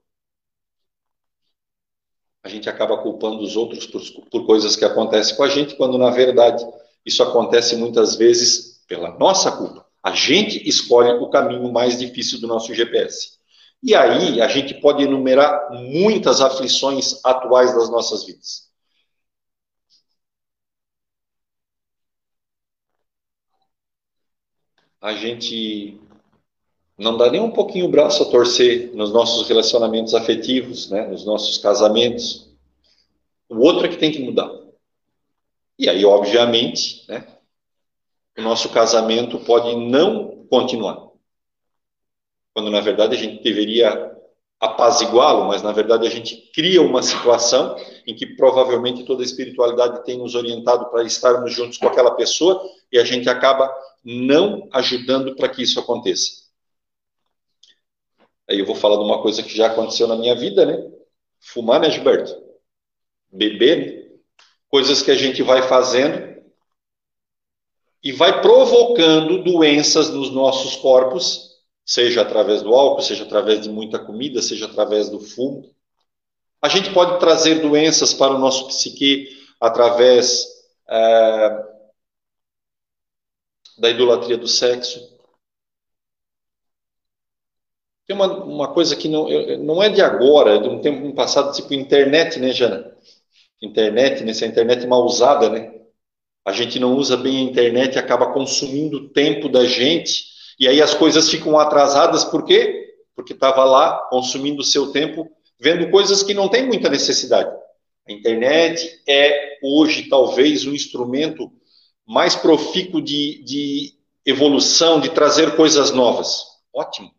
[2.42, 5.96] A gente acaba culpando os outros por, por coisas que acontecem com a gente, quando
[5.96, 6.64] na verdade
[7.06, 9.86] isso acontece muitas vezes pela nossa culpa.
[10.02, 13.38] A gente escolhe o caminho mais difícil do nosso GPS.
[13.82, 18.70] E aí a gente pode enumerar muitas aflições atuais das nossas vidas.
[25.00, 26.00] A gente
[27.02, 31.24] não dá nem um pouquinho o braço a torcer nos nossos relacionamentos afetivos, né, nos
[31.24, 32.48] nossos casamentos.
[33.48, 34.50] O outro é que tem que mudar.
[35.78, 37.26] E aí, obviamente, né,
[38.38, 41.08] o nosso casamento pode não continuar.
[42.54, 44.12] Quando, na verdade, a gente deveria
[44.60, 47.74] apaziguá-lo, mas, na verdade, a gente cria uma situação
[48.06, 52.62] em que provavelmente toda a espiritualidade tem nos orientado para estarmos juntos com aquela pessoa
[52.92, 53.68] e a gente acaba
[54.04, 56.41] não ajudando para que isso aconteça.
[58.48, 60.78] Aí eu vou falar de uma coisa que já aconteceu na minha vida, né?
[61.40, 62.34] Fumar, né, Gilberto?
[63.30, 64.02] Beber, né?
[64.68, 66.32] coisas que a gente vai fazendo
[68.02, 71.52] e vai provocando doenças nos nossos corpos,
[71.84, 75.70] seja através do álcool, seja através de muita comida, seja através do fumo.
[76.60, 79.28] A gente pode trazer doenças para o nosso psique
[79.60, 80.46] através
[80.88, 81.64] é,
[83.78, 85.11] da idolatria do sexo.
[88.06, 91.54] Tem uma, uma coisa que não, não é de agora, é de um tempo passado,
[91.54, 92.92] tipo internet, né, Jana?
[93.60, 94.50] Internet, nessa né?
[94.50, 95.72] internet mal usada, né?
[96.44, 100.24] A gente não usa bem a internet acaba consumindo o tempo da gente,
[100.58, 102.96] e aí as coisas ficam atrasadas, por quê?
[103.14, 107.54] Porque estava lá consumindo o seu tempo, vendo coisas que não tem muita necessidade.
[108.08, 111.52] A internet é hoje talvez o instrumento
[112.04, 113.92] mais profícuo de, de
[114.26, 116.42] evolução, de trazer coisas novas.
[116.74, 117.12] Ótimo.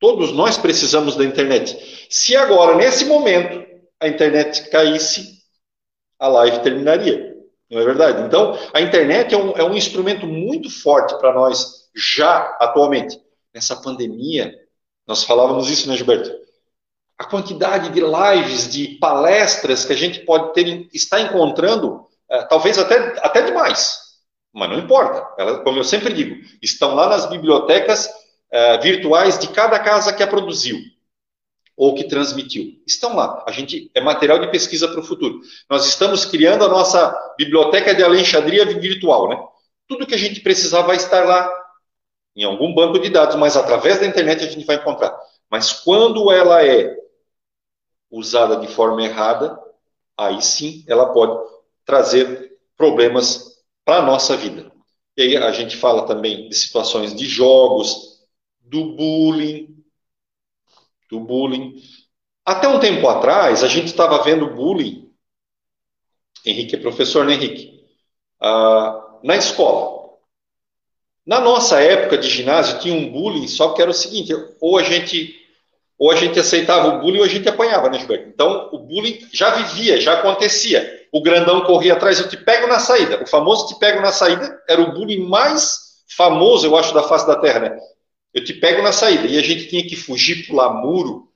[0.00, 2.06] Todos nós precisamos da internet.
[2.08, 3.64] Se agora, nesse momento,
[4.00, 5.40] a internet caísse,
[6.18, 7.36] a live terminaria.
[7.70, 8.22] Não é verdade?
[8.22, 13.20] Então, a internet é um, é um instrumento muito forte para nós, já atualmente.
[13.54, 14.54] Nessa pandemia,
[15.06, 16.30] nós falávamos isso, né, Gilberto?
[17.18, 22.78] A quantidade de lives, de palestras que a gente pode ter, está encontrando, é, talvez
[22.78, 23.98] até, até demais.
[24.52, 25.20] Mas não importa.
[25.62, 28.08] Como eu sempre digo, estão lá nas bibliotecas
[28.50, 30.78] é, virtuais de cada casa que a produziu
[31.76, 32.78] ou que transmitiu.
[32.86, 33.42] Estão lá.
[33.46, 35.40] A gente é material de pesquisa para o futuro.
[35.68, 39.42] Nós estamos criando a nossa biblioteca de Alexandria virtual, né?
[39.88, 41.50] Tudo que a gente precisar vai estar lá
[42.36, 45.18] em algum banco de dados, mas através da internet a gente vai encontrar.
[45.50, 46.94] Mas quando ela é
[48.10, 49.58] usada de forma errada,
[50.16, 51.38] aí sim ela pode
[51.84, 54.70] trazer problemas para a nossa vida.
[55.16, 58.09] E aí a gente fala também de situações de jogos,
[58.70, 59.76] do bullying,
[61.10, 61.74] do bullying.
[62.44, 65.10] Até um tempo atrás, a gente estava vendo bullying.
[66.46, 67.84] Henrique é professor, né, Henrique?
[68.40, 70.00] Ah, na escola.
[71.26, 74.82] Na nossa época de ginásio, tinha um bullying, só que era o seguinte: ou a
[74.82, 75.34] gente,
[75.98, 78.28] ou a gente aceitava o bullying ou a gente apanhava, né, Gilberto?
[78.28, 80.98] Então, o bullying já vivia, já acontecia.
[81.12, 83.20] O grandão corria atrás, eu te pego na saída.
[83.22, 87.26] O famoso te pego na saída era o bullying mais famoso, eu acho, da face
[87.26, 87.78] da terra, né?
[88.32, 89.26] Eu te pego na saída.
[89.26, 91.28] E a gente tinha que fugir, pular muro.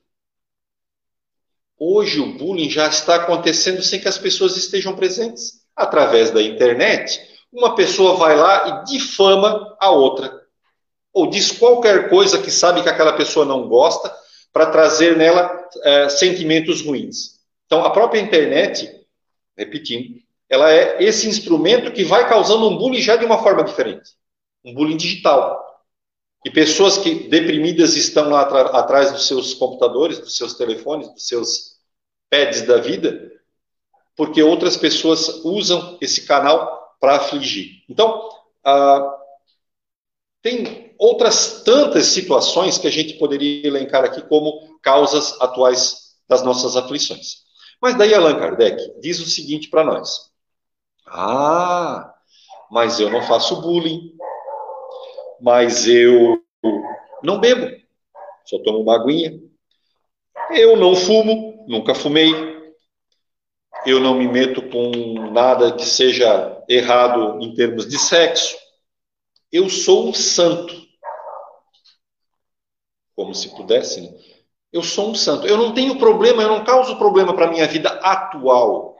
[1.77, 5.65] Hoje o bullying já está acontecendo sem que as pessoas estejam presentes.
[5.75, 7.19] Através da internet,
[7.51, 10.41] uma pessoa vai lá e difama a outra.
[11.11, 14.13] Ou diz qualquer coisa que sabe que aquela pessoa não gosta,
[14.55, 17.41] para trazer nela é, sentimentos ruins.
[17.65, 18.89] Então, a própria internet,
[19.57, 20.15] repetindo,
[20.49, 24.11] ela é esse instrumento que vai causando um bullying já de uma forma diferente.
[24.63, 25.61] Um bullying digital.
[26.45, 31.79] E pessoas que deprimidas estão lá atrás dos seus computadores, dos seus telefones, dos seus
[32.29, 33.31] pads da vida,
[34.15, 37.83] porque outras pessoas usam esse canal para afligir.
[37.89, 38.29] Então,
[38.63, 39.11] ah,
[40.43, 46.75] tem outras tantas situações que a gente poderia elencar aqui como causas atuais das nossas
[46.75, 47.37] aflições.
[47.81, 50.31] Mas daí Allan Kardec diz o seguinte para nós:
[51.07, 52.13] Ah,
[52.69, 54.14] mas eu não faço bullying,
[55.41, 56.41] mas eu
[57.23, 57.75] não bebo,
[58.45, 59.39] só tomo uma aguinha.
[60.51, 62.31] Eu não fumo, nunca fumei.
[63.85, 68.55] Eu não me meto com nada que seja errado em termos de sexo.
[69.51, 70.75] Eu sou um santo.
[73.15, 74.09] Como se pudesse, né?
[74.71, 75.47] Eu sou um santo.
[75.47, 78.97] Eu não tenho problema, eu não causo problema para a minha vida atual.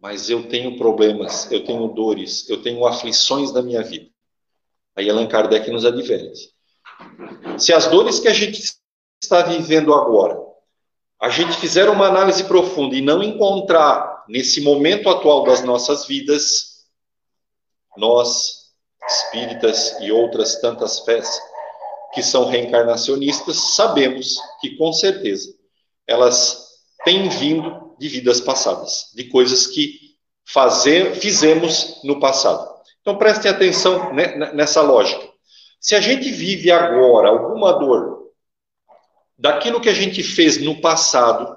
[0.00, 4.10] Mas eu tenho problemas, eu tenho dores, eu tenho aflições da minha vida.
[4.96, 6.50] Aí Allan Kardec nos adverte.
[7.58, 8.62] Se as dores que a gente
[9.22, 10.38] está vivendo agora,
[11.20, 16.86] a gente fizer uma análise profunda e não encontrar nesse momento atual das nossas vidas,
[17.96, 18.70] nós,
[19.06, 21.40] espíritas e outras tantas fés
[22.12, 25.54] que são reencarnacionistas, sabemos que com certeza
[26.06, 26.70] elas
[27.04, 32.69] têm vindo de vidas passadas, de coisas que fazer, fizemos no passado.
[33.00, 35.28] Então prestem atenção nessa lógica.
[35.80, 38.30] Se a gente vive agora alguma dor
[39.38, 41.56] daquilo que a gente fez no passado,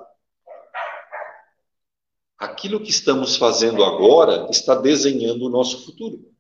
[2.38, 6.32] aquilo que estamos fazendo agora está desenhando o nosso futuro.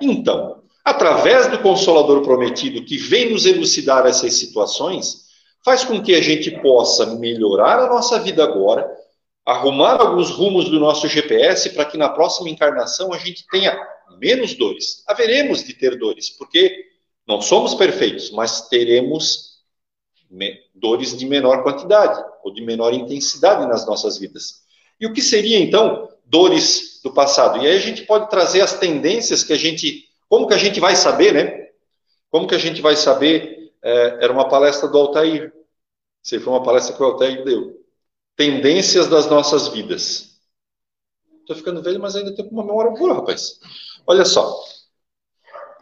[0.00, 5.26] Então, através do Consolador Prometido, que vem nos elucidar essas situações,
[5.64, 8.88] faz com que a gente possa melhorar a nossa vida agora,
[9.46, 13.78] arrumar alguns rumos do nosso GPS para que na próxima encarnação a gente tenha
[14.18, 15.04] menos dores.
[15.06, 16.84] Haveremos de ter dores, porque
[17.26, 19.56] não somos perfeitos, mas teremos
[20.74, 24.64] dores de menor quantidade ou de menor intensidade nas nossas vidas.
[25.00, 27.62] E o que seria então dores do passado?
[27.62, 30.80] E aí a gente pode trazer as tendências que a gente, como que a gente
[30.80, 31.68] vai saber, né?
[32.30, 33.72] Como que a gente vai saber?
[33.82, 35.52] É, era uma palestra do Altair.
[36.24, 37.85] Isso foi uma palestra que o Altair deu.
[38.36, 40.36] Tendências das nossas vidas.
[41.40, 43.58] Estou ficando velho, mas ainda tenho uma memória boa, rapaz.
[44.06, 44.62] Olha só.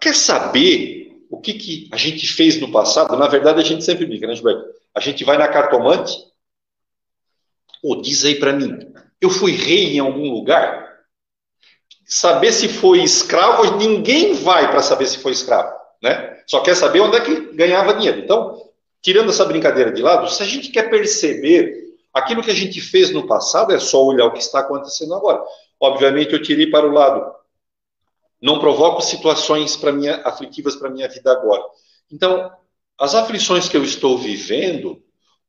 [0.01, 3.17] Quer saber o que, que a gente fez no passado?
[3.17, 4.65] Na verdade, a gente sempre brinca, né, Gilberto?
[4.95, 6.17] A gente vai na cartomante.
[7.83, 8.79] Ou diz aí para mim,
[9.21, 10.85] eu fui rei em algum lugar?
[12.07, 16.43] Saber se foi escravo, ninguém vai para saber se foi escravo, né?
[16.47, 18.21] Só quer saber onde é que ganhava dinheiro.
[18.21, 18.71] Então,
[19.03, 21.84] tirando essa brincadeira de lado, se a gente quer perceber
[22.15, 25.43] aquilo que a gente fez no passado, é só olhar o que está acontecendo agora.
[25.81, 27.35] Obviamente, eu tirei para o lado.
[28.41, 31.62] Não provoco situações para minha, aflitivas para a minha vida agora.
[32.11, 32.53] Então,
[32.99, 35.03] as aflições que eu estou vivendo,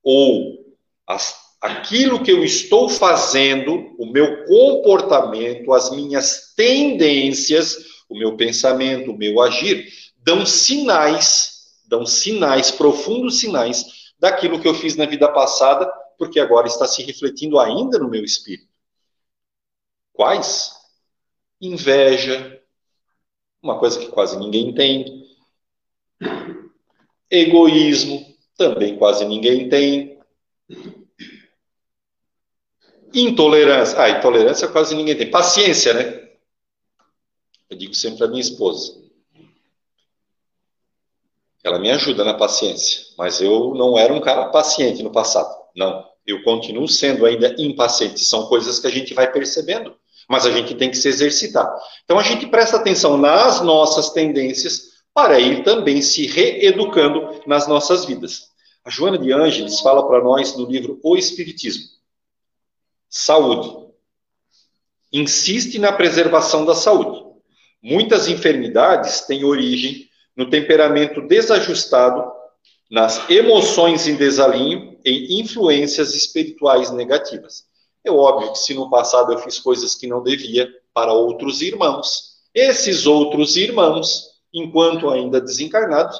[0.03, 0.65] ou
[1.07, 7.77] as, aquilo que eu estou fazendo, o meu comportamento, as minhas tendências,
[8.09, 9.87] o meu pensamento, o meu agir,
[10.17, 13.85] dão sinais, dão sinais, profundos sinais
[14.19, 18.23] daquilo que eu fiz na vida passada, porque agora está se refletindo ainda no meu
[18.23, 18.69] espírito.
[20.13, 20.73] Quais?
[21.59, 22.61] Inveja,
[23.61, 25.25] uma coisa que quase ninguém tem.
[27.29, 28.25] Egoísmo,
[28.57, 30.19] também quase ninguém tem.
[33.13, 35.31] Intolerância, ah, intolerância quase ninguém tem.
[35.31, 36.25] Paciência, né?
[37.69, 39.03] Eu digo sempre para minha esposa.
[41.63, 45.64] Ela me ajuda na paciência, mas eu não era um cara paciente no passado.
[45.75, 48.23] Não, eu continuo sendo ainda impaciente.
[48.23, 49.95] São coisas que a gente vai percebendo,
[50.27, 51.69] mas a gente tem que se exercitar.
[52.03, 58.05] Então a gente presta atenção nas nossas tendências para ir também se reeducando nas nossas
[58.05, 58.49] vidas.
[58.83, 61.85] A Joana de Ângeles fala para nós no livro O Espiritismo.
[63.09, 63.85] Saúde.
[65.11, 67.23] Insiste na preservação da saúde.
[67.81, 72.29] Muitas enfermidades têm origem no temperamento desajustado,
[72.91, 77.65] nas emoções em desalinho e influências espirituais negativas.
[78.03, 82.35] É óbvio que se no passado eu fiz coisas que não devia para outros irmãos,
[82.53, 86.19] esses outros irmãos, enquanto ainda desencarnados,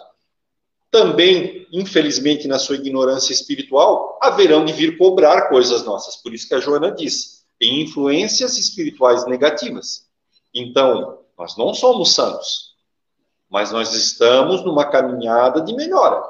[0.91, 6.15] também, infelizmente, na sua ignorância espiritual, haverão de vir cobrar coisas nossas.
[6.15, 10.05] Por isso que a Joana diz, em influências espirituais negativas.
[10.53, 12.75] Então, nós não somos santos
[13.49, 16.21] mas nós estamos numa caminhada de melhora.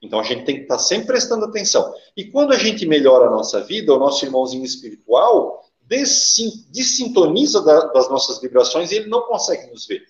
[0.00, 1.92] Então a gente tem que estar sempre prestando atenção.
[2.16, 8.40] E quando a gente melhora a nossa vida, o nosso irmãozinho espiritual dessintoniza das nossas
[8.40, 10.02] vibrações e ele não consegue nos ver.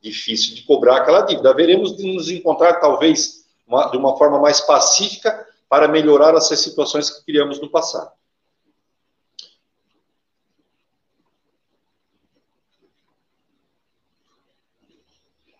[0.00, 1.54] Difícil de cobrar aquela dívida.
[1.54, 7.10] Veremos de nos encontrar, talvez, uma, de uma forma mais pacífica para melhorar essas situações
[7.10, 8.10] que criamos no passado.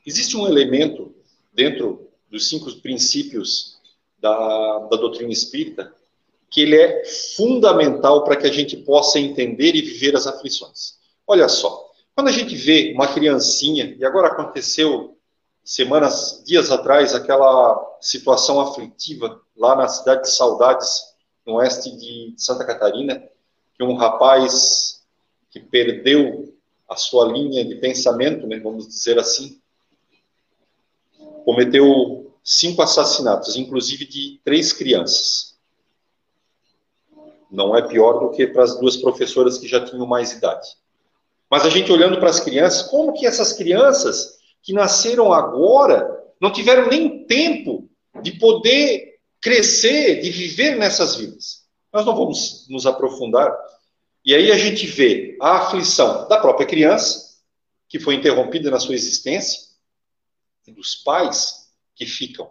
[0.06, 1.14] Existe um elemento
[1.52, 3.78] dentro dos cinco princípios
[4.18, 5.94] da, da doutrina espírita
[6.50, 7.04] que ele é
[7.36, 10.96] fundamental para que a gente possa entender e viver as aflições.
[11.26, 15.16] Olha só, quando a gente vê uma criancinha, e agora aconteceu
[15.62, 20.88] semanas, dias atrás, aquela situação aflitiva lá na cidade de Saudades,
[21.46, 23.22] no oeste de Santa Catarina,
[23.76, 25.02] que um rapaz
[25.50, 26.54] que perdeu
[26.88, 29.57] a sua linha de pensamento, né, vamos dizer assim,
[31.48, 35.56] cometeu cinco assassinatos, inclusive de três crianças.
[37.50, 40.68] Não é pior do que para as duas professoras que já tinham mais idade.
[41.50, 46.52] Mas a gente olhando para as crianças, como que essas crianças que nasceram agora não
[46.52, 47.88] tiveram nem tempo
[48.22, 51.62] de poder crescer, de viver nessas vidas?
[51.90, 53.56] Nós não vamos nos aprofundar.
[54.22, 57.38] E aí a gente vê a aflição da própria criança,
[57.88, 59.67] que foi interrompida na sua existência,
[60.72, 62.50] dos pais que ficam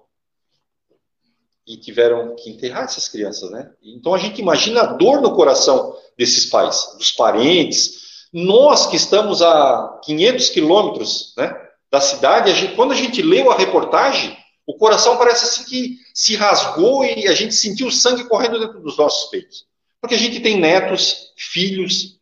[1.65, 3.69] e tiveram que enterrar essas crianças, né?
[3.83, 8.27] Então a gente imagina a dor no coração desses pais, dos parentes.
[8.31, 11.53] Nós que estamos a 500 quilômetros, né,
[11.91, 15.97] da cidade, a gente, quando a gente leu a reportagem, o coração parece assim que
[16.13, 19.65] se rasgou e a gente sentiu o sangue correndo dentro dos nossos peitos.
[20.01, 22.17] Porque a gente tem netos, filhos,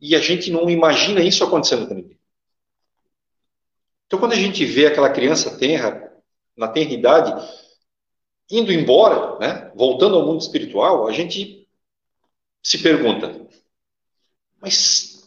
[0.00, 2.18] e a gente não imagina isso acontecendo com ninguém.
[4.12, 6.12] Então, quando a gente vê aquela criança tenra,
[6.54, 7.48] na tenra idade,
[8.50, 11.66] indo embora, né, voltando ao mundo espiritual, a gente
[12.62, 13.48] se pergunta:
[14.60, 15.24] mas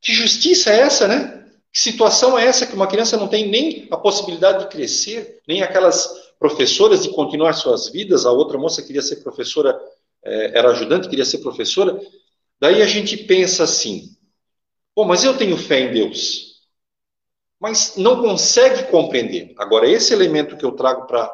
[0.00, 1.52] que justiça é essa, né?
[1.72, 5.62] Que situação é essa que uma criança não tem nem a possibilidade de crescer, nem
[5.62, 9.80] aquelas professoras e continuar suas vidas, a outra moça queria ser professora,
[10.24, 11.96] é, era ajudante, queria ser professora.
[12.58, 14.16] Daí a gente pensa assim:
[14.96, 16.49] bom, mas eu tenho fé em Deus,
[17.60, 19.54] mas não consegue compreender.
[19.58, 21.30] Agora, esse elemento que eu trago para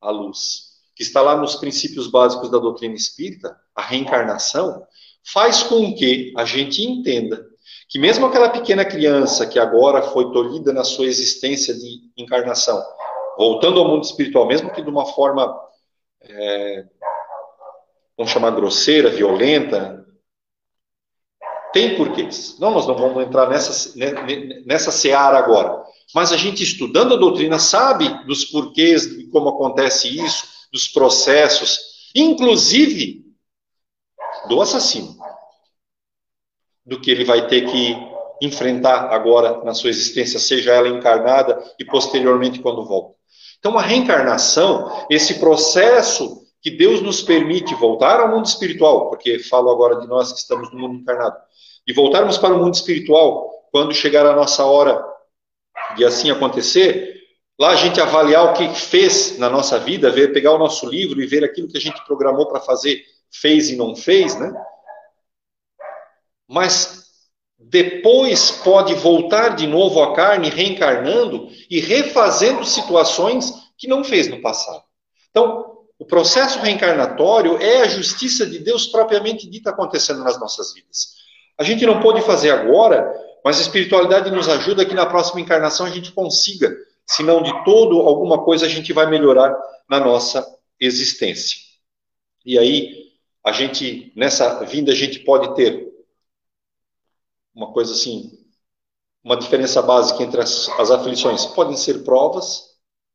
[0.00, 4.86] a luz, que está lá nos princípios básicos da doutrina espírita, a reencarnação,
[5.24, 7.44] faz com que a gente entenda
[7.88, 12.82] que mesmo aquela pequena criança que agora foi tolhida na sua existência de encarnação,
[13.36, 15.54] voltando ao mundo espiritual, mesmo que de uma forma,
[16.22, 16.86] é,
[18.16, 20.01] vamos chamar grosseira, violenta,
[21.72, 22.56] tem porquês.
[22.58, 23.92] Não, nós não vamos entrar nessa,
[24.66, 25.82] nessa seara agora.
[26.14, 32.10] Mas a gente estudando a doutrina sabe dos porquês, de como acontece isso, dos processos,
[32.14, 33.24] inclusive
[34.48, 35.16] do assassino,
[36.84, 37.96] do que ele vai ter que
[38.40, 43.14] enfrentar agora na sua existência, seja ela encarnada e posteriormente quando volta.
[43.58, 49.70] Então, a reencarnação, esse processo que Deus nos permite voltar ao mundo espiritual, porque falo
[49.70, 51.36] agora de nós que estamos no mundo encarnado,
[51.86, 55.02] e voltarmos para o mundo espiritual quando chegar a nossa hora
[55.96, 57.20] de assim acontecer,
[57.58, 61.20] lá a gente avaliar o que fez na nossa vida, ver, pegar o nosso livro
[61.22, 64.52] e ver aquilo que a gente programou para fazer fez e não fez, né?
[66.48, 67.02] Mas
[67.58, 74.42] depois pode voltar de novo à carne, reencarnando e refazendo situações que não fez no
[74.42, 74.82] passado.
[75.30, 81.21] Então, o processo reencarnatório é a justiça de Deus propriamente dita acontecendo nas nossas vidas.
[81.58, 83.12] A gente não pode fazer agora,
[83.44, 86.74] mas a espiritualidade nos ajuda que na próxima encarnação a gente consiga,
[87.06, 89.56] se não de todo, alguma coisa a gente vai melhorar
[89.88, 90.46] na nossa
[90.80, 91.58] existência.
[92.44, 93.12] E aí,
[93.44, 95.92] a gente, nessa vinda, a gente pode ter
[97.54, 98.30] uma coisa assim,
[99.22, 101.46] uma diferença básica entre as, as aflições.
[101.46, 102.70] Podem ser provas,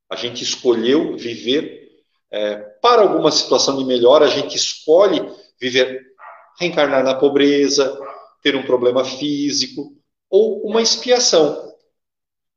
[0.10, 1.88] a gente escolheu viver
[2.32, 5.22] é, para alguma situação de melhor, a gente escolhe
[5.60, 6.06] viver,
[6.60, 7.98] reencarnar na pobreza,
[8.48, 9.94] ter um problema físico
[10.30, 11.74] ou uma expiação.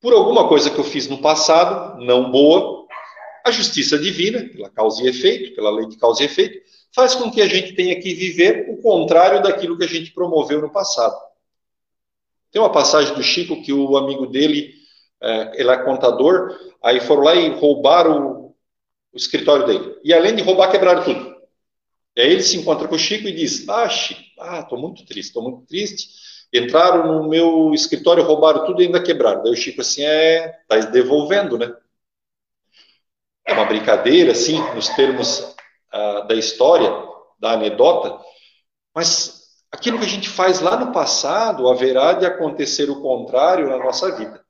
[0.00, 2.86] Por alguma coisa que eu fiz no passado, não boa,
[3.44, 6.60] a justiça divina, pela causa e efeito, pela lei de causa e efeito,
[6.94, 10.60] faz com que a gente tenha que viver o contrário daquilo que a gente promoveu
[10.60, 11.16] no passado.
[12.52, 14.72] Tem uma passagem do Chico que o amigo dele,
[15.20, 18.56] é, ele é contador, aí foram lá e roubaram o,
[19.12, 19.98] o escritório dele.
[20.04, 21.29] E além de roubar, quebraram tudo.
[22.20, 25.28] E aí ele se encontra com o Chico e diz: Ah, Chico, ah, muito triste,
[25.28, 26.08] estou muito triste.
[26.52, 29.42] Entraram no meu escritório, roubaram tudo e ainda quebraram.
[29.42, 31.74] Daí o Chico assim, é, está devolvendo, né?
[33.46, 35.54] É uma brincadeira, assim, nos termos
[35.90, 36.90] ah, da história,
[37.38, 38.22] da anedota,
[38.94, 43.78] mas aquilo que a gente faz lá no passado haverá de acontecer o contrário na
[43.78, 44.44] nossa vida.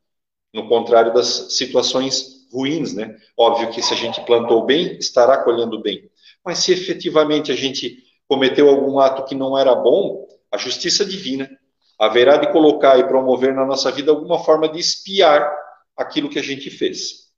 [0.52, 3.16] No contrário das situações ruins, né?
[3.36, 6.09] Óbvio que se a gente plantou bem, estará colhendo bem.
[6.44, 11.50] Mas se efetivamente a gente cometeu algum ato que não era bom, a justiça divina
[11.98, 15.52] haverá de colocar e promover na nossa vida alguma forma de espiar
[15.96, 17.30] aquilo que a gente fez.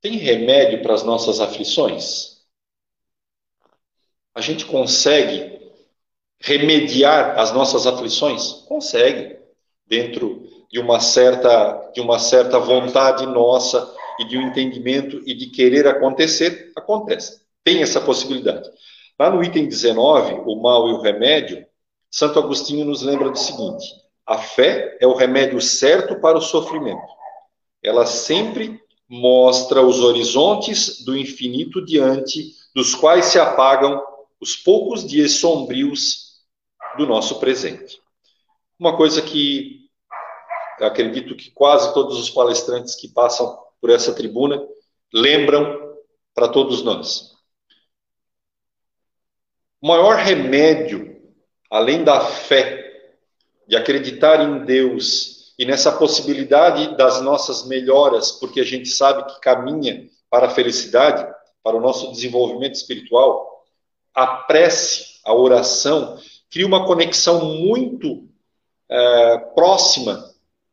[0.00, 2.38] Tem remédio para as nossas aflições?
[4.34, 5.58] A gente consegue
[6.40, 8.52] remediar as nossas aflições?
[8.66, 9.38] Consegue,
[9.86, 15.46] dentro de uma certa, de uma certa vontade nossa e de um entendimento e de
[15.46, 17.40] querer acontecer, acontece.
[17.64, 18.68] Tem essa possibilidade.
[19.18, 21.66] Lá no item 19, o mal e o remédio,
[22.10, 23.86] Santo Agostinho nos lembra do seguinte:
[24.26, 27.06] a fé é o remédio certo para o sofrimento.
[27.82, 34.00] Ela sempre mostra os horizontes do infinito diante dos quais se apagam
[34.40, 36.42] os poucos dias sombrios
[36.96, 37.98] do nosso presente.
[38.78, 39.77] Uma coisa que
[40.80, 44.60] acredito que quase todos os palestrantes que passam por essa tribuna
[45.12, 45.96] lembram
[46.34, 47.32] para todos nós.
[49.80, 51.20] O maior remédio,
[51.70, 53.12] além da fé,
[53.66, 59.40] de acreditar em Deus e nessa possibilidade das nossas melhoras, porque a gente sabe que
[59.40, 61.26] caminha para a felicidade,
[61.62, 63.64] para o nosso desenvolvimento espiritual,
[64.14, 66.18] a prece, a oração,
[66.50, 68.28] cria uma conexão muito
[68.88, 70.28] é, próxima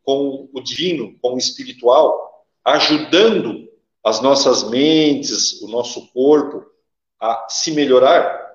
[0.05, 3.67] com o divino, com o espiritual, ajudando
[4.03, 6.63] as nossas mentes, o nosso corpo
[7.19, 8.45] a se melhorar.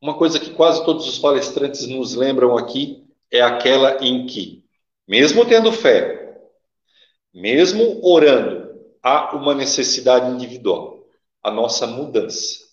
[0.00, 4.62] Uma coisa que quase todos os palestrantes nos lembram aqui é aquela em que,
[5.08, 6.38] mesmo tendo fé,
[7.32, 8.66] mesmo orando,
[9.02, 11.06] há uma necessidade individual,
[11.42, 12.66] a nossa mudança.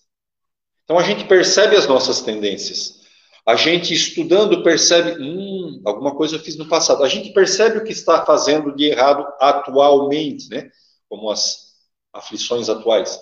[0.84, 3.03] Então a gente percebe as nossas tendências.
[3.46, 7.04] A gente estudando percebe, hum, alguma coisa eu fiz no passado.
[7.04, 10.70] A gente percebe o que está fazendo de errado atualmente, né?
[11.08, 11.74] Como as
[12.12, 13.20] aflições atuais.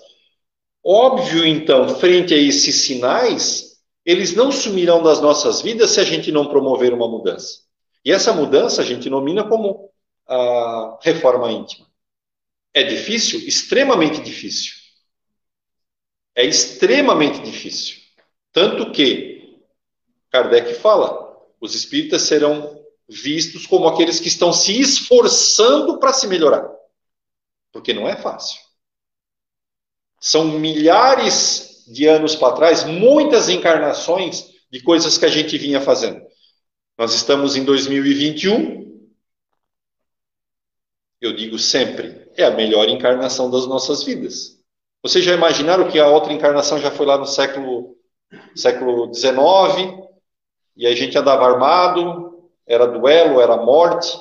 [0.85, 3.73] Óbvio, então, frente a esses sinais,
[4.05, 7.59] eles não sumirão das nossas vidas se a gente não promover uma mudança.
[8.05, 9.89] E essa mudança a gente nomina como
[10.27, 11.87] a reforma íntima.
[12.73, 13.39] É difícil?
[13.47, 14.73] Extremamente difícil.
[16.35, 17.97] É extremamente difícil.
[18.51, 19.32] Tanto que
[20.33, 26.67] Kardec fala: os espíritas serão vistos como aqueles que estão se esforçando para se melhorar.
[27.71, 28.59] Porque não é fácil.
[30.19, 36.19] São milhares de anos para trás, muitas encarnações de coisas que a gente vinha fazendo.
[36.97, 39.07] Nós estamos em 2021.
[41.21, 44.59] Eu digo sempre, é a melhor encarnação das nossas vidas.
[45.01, 47.95] Vocês já imaginaram que a outra encarnação já foi lá no século
[48.55, 50.03] século XIX
[50.75, 54.17] e a gente andava armado, era duelo, era morte.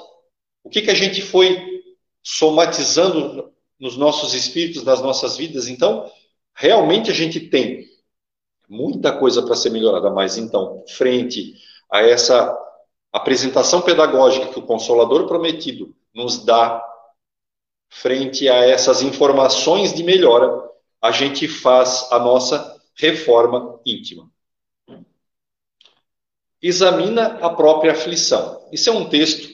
[0.63, 1.83] O que que a gente foi
[2.23, 5.69] somatizando nos nossos espíritos, nas nossas vidas?
[5.69, 6.11] Então,
[6.55, 7.87] realmente a gente tem
[8.69, 11.55] muita coisa para ser melhorada, mas então, frente
[11.91, 12.57] a essa
[13.13, 16.83] apresentação pedagógica que o Consolador Prometido nos dá,
[17.91, 24.31] frente a essas informações de melhora, a gente faz a nossa reforma íntima.
[26.63, 28.69] Examina a própria aflição.
[28.71, 29.49] Isso é um texto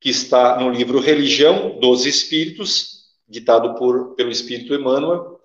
[0.00, 5.40] que está no livro Religião dos Espíritos, ditado por, pelo Espírito Emmanuel,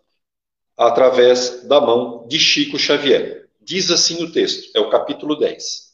[0.78, 3.50] através da mão de Chico Xavier.
[3.60, 5.90] Diz assim o texto, é o capítulo 10.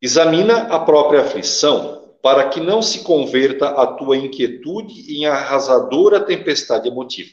[0.00, 6.88] Examina a própria aflição para que não se converta a tua inquietude em arrasadora tempestade
[6.88, 7.30] emotiva.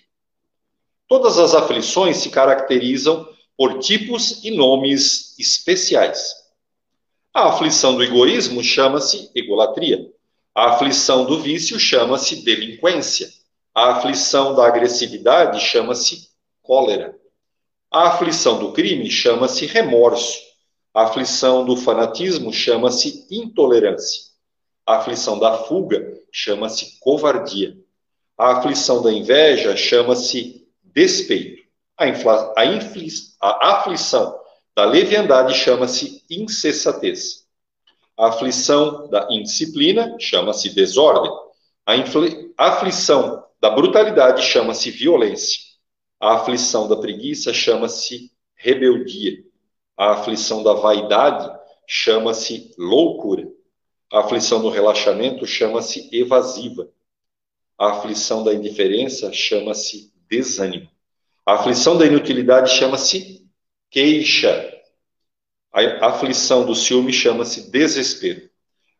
[1.07, 6.38] Todas as aflições se caracterizam por tipos e nomes especiais.
[7.33, 10.09] A aflição do egoísmo chama-se egolatria.
[10.53, 13.29] A aflição do vício chama-se delinquência.
[13.73, 16.29] A aflição da agressividade chama-se
[16.61, 17.15] cólera.
[17.91, 20.37] A aflição do crime chama-se remorso.
[20.93, 24.23] A aflição do fanatismo chama-se intolerância.
[24.85, 27.77] A aflição da fuga chama-se covardia.
[28.35, 31.61] A aflição da inveja chama-se despeito.
[31.95, 32.63] A, a,
[33.41, 34.38] a aflição
[34.79, 37.45] da leviandade chama-se incessatez.
[38.17, 41.29] A aflição da indisciplina chama-se desordem.
[41.85, 45.59] A aflição da brutalidade chama-se violência.
[46.17, 49.43] A aflição da preguiça chama-se rebeldia.
[49.97, 51.51] A aflição da vaidade
[51.85, 53.51] chama-se loucura.
[54.09, 56.87] A aflição do relaxamento chama-se evasiva.
[57.77, 60.89] A aflição da indiferença chama-se desânimo.
[61.45, 63.45] A aflição da inutilidade chama-se
[63.91, 64.68] queixa.
[65.71, 68.49] A aflição do ciúme chama-se desespero.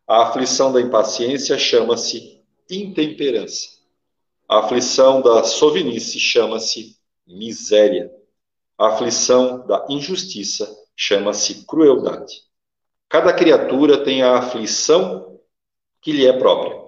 [0.06, 3.68] A aflição da impaciência chama-se intemperança.
[4.48, 6.96] A aflição da sovinice chama-se
[7.26, 8.10] miséria.
[8.78, 12.42] A aflição da injustiça chama-se crueldade.
[13.08, 15.40] Cada criatura tem a aflição
[16.00, 16.80] que lhe é própria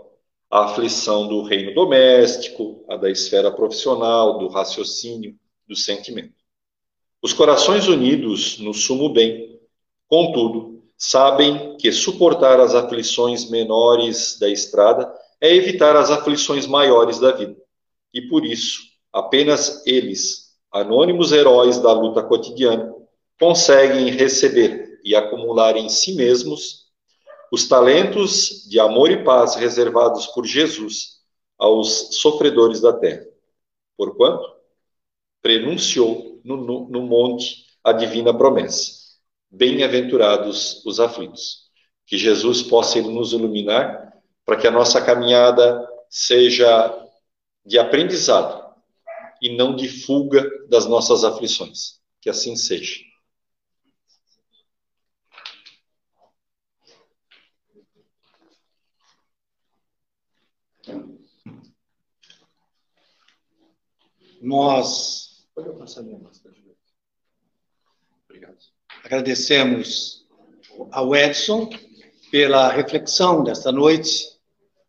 [0.53, 5.35] a aflição do reino doméstico, a da esfera profissional, do raciocínio,
[5.67, 6.35] do sentimento.
[7.23, 9.52] Os corações unidos no sumo bem,
[10.13, 15.11] contudo, sabem que suportar as aflições menores da estrada
[15.41, 17.57] é evitar as aflições maiores da vida.
[18.13, 22.95] E por isso, apenas eles, anônimos heróis da luta cotidiana,
[23.41, 26.91] conseguem receber e acumular em si mesmos
[27.51, 31.23] os talentos de amor e paz reservados por Jesus
[31.59, 33.25] aos sofredores da terra.
[33.97, 34.45] Porquanto
[35.41, 39.02] prenunciou no, no, no monte a divina promessa.
[39.53, 41.71] Bem-aventurados os aflitos.
[42.07, 44.13] Que Jesus possa nos iluminar
[44.47, 47.07] para que a nossa caminhada seja
[47.65, 48.75] de aprendizado
[49.43, 52.01] e não de fuga das nossas aflições.
[52.21, 53.01] Que assim seja.
[64.41, 65.47] Nós
[68.27, 68.72] Obrigado.
[69.13, 70.25] Agradecemos
[70.91, 71.69] ao Edson
[72.31, 74.27] pela reflexão desta noite.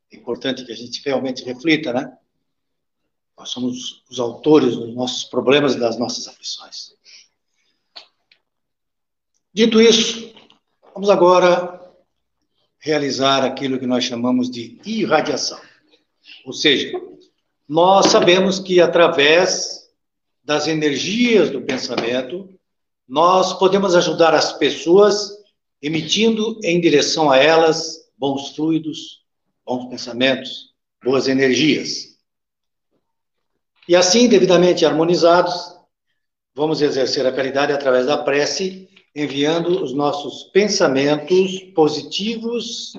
[0.09, 2.17] É importante que a gente realmente reflita, né?
[3.37, 6.93] Nós somos os autores dos nossos problemas e das nossas aflições.
[9.53, 10.33] Dito isso,
[10.93, 11.81] vamos agora
[12.79, 15.59] realizar aquilo que nós chamamos de irradiação.
[16.45, 16.93] Ou seja,
[17.67, 19.91] nós sabemos que através
[20.41, 22.52] das energias do pensamento,
[23.13, 25.37] nós podemos ajudar as pessoas
[25.79, 29.23] emitindo em direção a elas bons fluidos,
[29.63, 32.17] bons pensamentos, boas energias.
[33.87, 35.53] E assim, devidamente harmonizados,
[36.55, 42.93] vamos exercer a caridade através da prece, enviando os nossos pensamentos positivos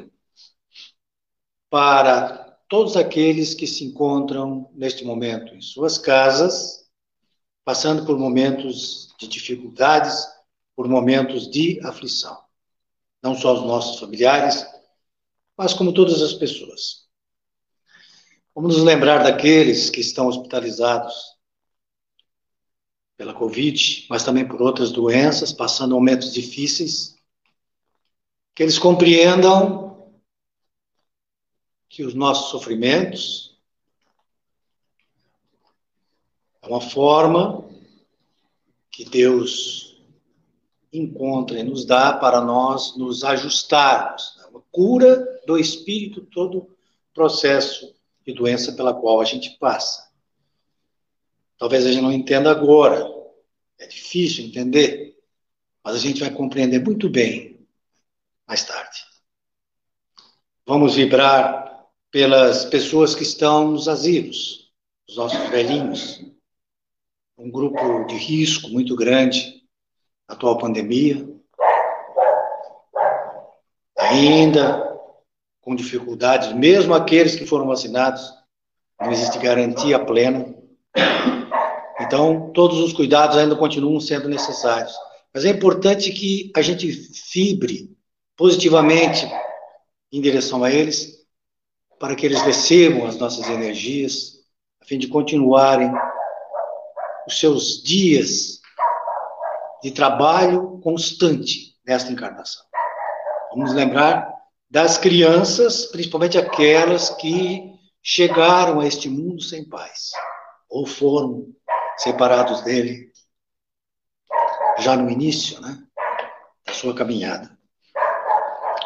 [1.68, 6.88] para todos aqueles que se encontram neste momento em suas casas,
[7.64, 10.26] passando por momentos de dificuldades,
[10.74, 12.42] por momentos de aflição.
[13.22, 14.66] Não só os nossos familiares,
[15.56, 17.04] mas como todas as pessoas.
[18.54, 21.14] Vamos nos lembrar daqueles que estão hospitalizados
[23.16, 27.16] pela Covid, mas também por outras doenças, passando momentos difíceis,
[28.54, 30.12] que eles compreendam
[31.88, 33.56] que os nossos sofrimentos
[36.62, 37.64] é uma forma
[38.94, 40.00] que Deus
[40.92, 44.36] encontra e nos dá para nós nos ajustarmos.
[44.38, 44.60] Né?
[44.70, 46.70] Cura do espírito, todo
[47.12, 47.92] processo
[48.24, 50.08] de doença pela qual a gente passa.
[51.58, 53.08] Talvez a gente não entenda agora,
[53.78, 55.16] é difícil entender,
[55.82, 57.66] mas a gente vai compreender muito bem
[58.46, 59.04] mais tarde.
[60.66, 64.72] Vamos vibrar pelas pessoas que estão nos asilos,
[65.08, 66.20] os nossos velhinhos,
[67.36, 69.62] um grupo de risco muito grande
[70.28, 71.28] na atual pandemia,
[73.98, 74.94] ainda
[75.60, 78.22] com dificuldades, mesmo aqueles que foram vacinados,
[79.00, 80.54] não existe garantia plena.
[82.00, 84.94] Então, todos os cuidados ainda continuam sendo necessários.
[85.32, 86.88] Mas é importante que a gente
[87.32, 87.96] vibre
[88.36, 89.26] positivamente
[90.12, 91.24] em direção a eles
[91.98, 94.34] para que eles recebam as nossas energias,
[94.80, 95.90] a fim de continuarem
[97.26, 98.60] os seus dias
[99.82, 102.64] de trabalho constante nesta encarnação.
[103.50, 104.32] Vamos lembrar
[104.70, 107.72] das crianças, principalmente aquelas que
[108.02, 110.10] chegaram a este mundo sem pais,
[110.68, 111.54] ou foram
[111.96, 113.12] separados dele
[114.78, 115.78] já no início né,
[116.66, 117.56] da sua caminhada.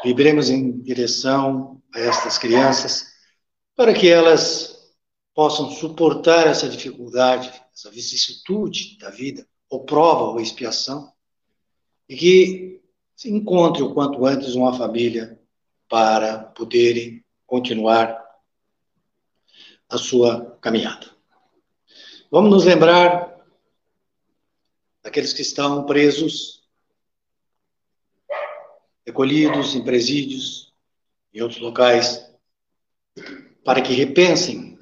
[0.05, 3.07] Vibremos em direção a estas crianças
[3.75, 4.77] para que elas
[5.35, 11.13] possam suportar essa dificuldade, essa vicissitude da vida, ou prova ou expiação,
[12.09, 12.83] e que
[13.15, 15.41] se encontre o quanto antes uma família
[15.89, 18.21] para poderem continuar
[19.89, 21.09] a sua caminhada.
[22.33, 23.47] Vamos nos lembrar
[25.01, 26.65] daqueles que estão presos
[29.07, 30.75] recolhidos em presídios
[31.33, 32.29] e outros locais,
[33.65, 34.78] para que repensem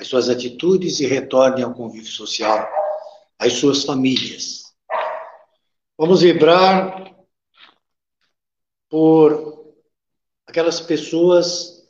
[0.00, 2.66] as suas atitudes e retornem ao convívio social,
[3.38, 4.72] às suas famílias.
[5.98, 7.14] Vamos vibrar
[8.88, 9.74] por
[10.46, 11.86] aquelas pessoas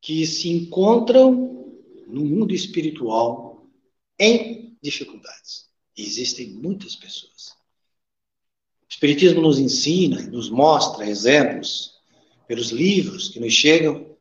[0.00, 1.74] que se encontram
[2.06, 3.66] no mundo espiritual
[4.16, 5.66] em dificuldades.
[5.96, 7.56] E existem muitas pessoas.
[8.82, 11.92] O Espiritismo nos ensina nos mostra exemplos
[12.46, 14.15] pelos livros que nos chegam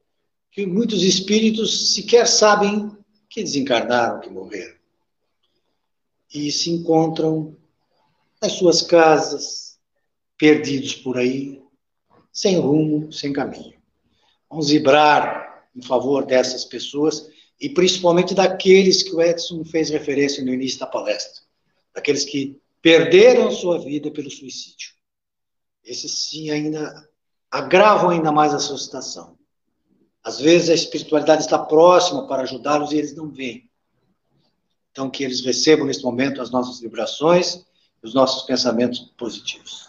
[0.56, 2.90] que muitos espíritos sequer sabem
[3.30, 4.74] que desencarnaram, que morreram.
[6.34, 7.58] E se encontram
[8.42, 9.78] nas suas casas,
[10.38, 11.62] perdidos por aí,
[12.32, 13.76] sem rumo, sem caminho.
[14.50, 17.30] Vamos vibrar em favor dessas pessoas
[17.60, 21.44] e principalmente daqueles que o Edson fez referência no início da palestra,
[21.94, 24.94] daqueles que perderam sua vida pelo suicídio.
[25.84, 27.10] Esses sim ainda
[27.52, 29.38] agravam ainda mais a sua situação.
[30.26, 33.70] Às vezes a espiritualidade está próxima para ajudá-los e eles não veem.
[34.92, 37.64] Então que eles recebam nesse momento as nossas vibrações,
[38.02, 39.88] os nossos pensamentos positivos.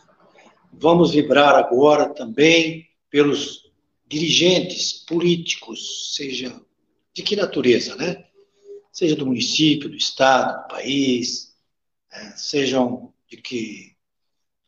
[0.71, 3.71] Vamos vibrar agora também pelos
[4.07, 6.61] dirigentes políticos, seja
[7.15, 8.27] de que natureza, né?
[8.93, 11.55] Seja do município, do estado, do país,
[12.13, 13.97] é, sejam de que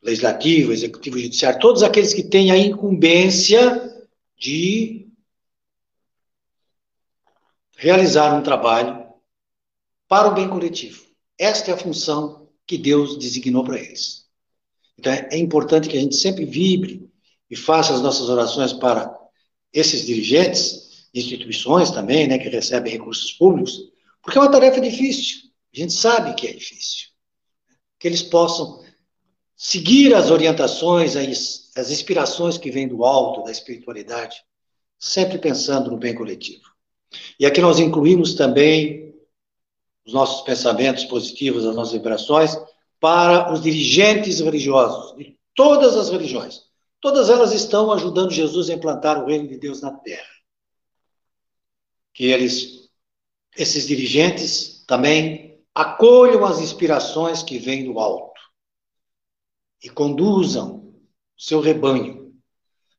[0.03, 4.07] legislativo, executivo, judiciário, todos aqueles que têm a incumbência
[4.39, 4.98] de
[7.79, 9.07] realizar um trabalho
[10.09, 11.01] para o bem coletivo.
[11.39, 14.27] Esta é a função que Deus designou para eles.
[14.99, 17.09] Então é, é importante que a gente sempre vibre
[17.49, 19.17] e faça as nossas orações para
[19.73, 23.79] esses dirigentes, instituições também, né, que recebem recursos públicos,
[24.21, 25.39] porque é uma tarefa difícil.
[25.73, 27.09] A gente sabe que é difícil
[27.97, 28.85] que eles possam
[29.57, 34.43] seguir as orientações, as, as inspirações que vêm do alto, da espiritualidade,
[34.99, 36.78] sempre pensando no bem coletivo.
[37.39, 39.15] E aqui nós incluímos também
[40.07, 42.57] os nossos pensamentos positivos, as nossas vibrações
[43.01, 46.63] para os dirigentes religiosos de todas as religiões.
[47.01, 50.27] Todas elas estão ajudando Jesus a implantar o reino de Deus na terra.
[52.13, 52.91] Que eles,
[53.57, 58.41] esses dirigentes, também acolham as inspirações que vêm do alto
[59.85, 60.93] e conduzam
[61.37, 62.35] o seu rebanho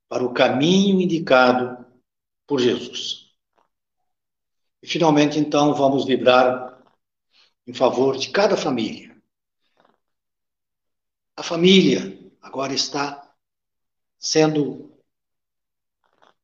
[0.08, 1.86] para o caminho indicado
[2.48, 3.29] por Jesus.
[4.82, 6.82] E finalmente, então, vamos vibrar
[7.68, 9.16] em favor de cada família.
[11.36, 13.32] A família agora está
[14.18, 14.92] sendo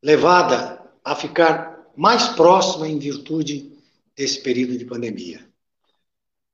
[0.01, 3.77] levada a ficar mais próxima em virtude
[4.15, 5.45] desse período de pandemia.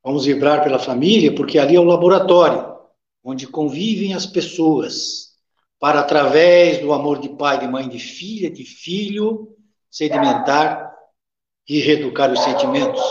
[0.04, 2.72] Vamos vibrar pela família, porque ali é o laboratório
[3.24, 5.36] onde convivem as pessoas,
[5.80, 9.56] para através do amor de pai, de mãe, de filha, de filho,
[9.90, 10.91] sedimentar
[11.68, 13.02] e reeducar os sentimentos,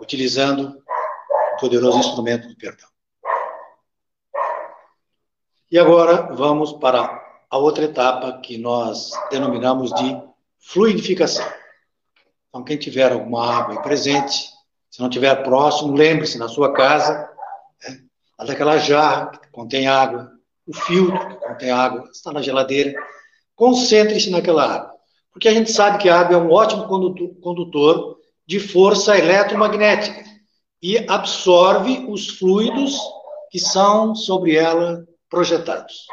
[0.00, 0.82] utilizando
[1.54, 2.88] o poderoso instrumento do perdão.
[5.70, 10.22] E agora vamos para a outra etapa que nós denominamos de
[10.58, 11.46] fluidificação.
[12.48, 14.50] Então, quem tiver alguma água presente,
[14.90, 17.28] se não tiver próximo, lembre-se na sua casa,
[17.82, 18.00] né,
[18.46, 20.32] daquela jarra que contém água,
[20.66, 22.94] o filtro que contém água, está na geladeira,
[23.54, 24.95] concentre-se naquela água.
[25.36, 26.88] Porque a gente sabe que a água é um ótimo
[27.42, 28.16] condutor
[28.46, 30.24] de força eletromagnética
[30.82, 32.98] e absorve os fluidos
[33.50, 36.06] que são sobre ela projetados.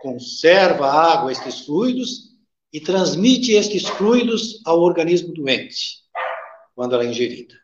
[0.00, 2.36] Conserva a água estes fluidos
[2.72, 5.98] e transmite estes fluidos ao organismo doente,
[6.76, 7.56] quando ela é ingerida.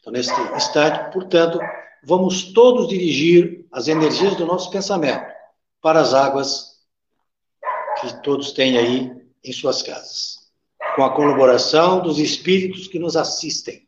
[0.00, 1.58] Então, neste instante, portanto,
[2.04, 5.24] vamos todos dirigir as energias do nosso pensamento
[5.80, 6.76] para as águas
[8.02, 10.38] que todos têm aí em suas casas,
[10.94, 13.86] com a colaboração dos espíritos que nos assistem.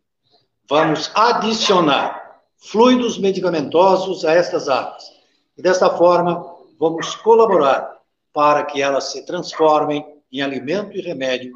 [0.69, 5.05] Vamos adicionar fluidos medicamentosos a estas águas.
[5.57, 8.01] E desta forma, vamos colaborar
[8.33, 11.53] para que elas se transformem em alimento e remédio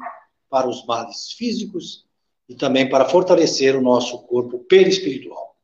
[0.49, 2.05] para os males físicos
[2.47, 5.55] e também para fortalecer o nosso corpo perispiritual.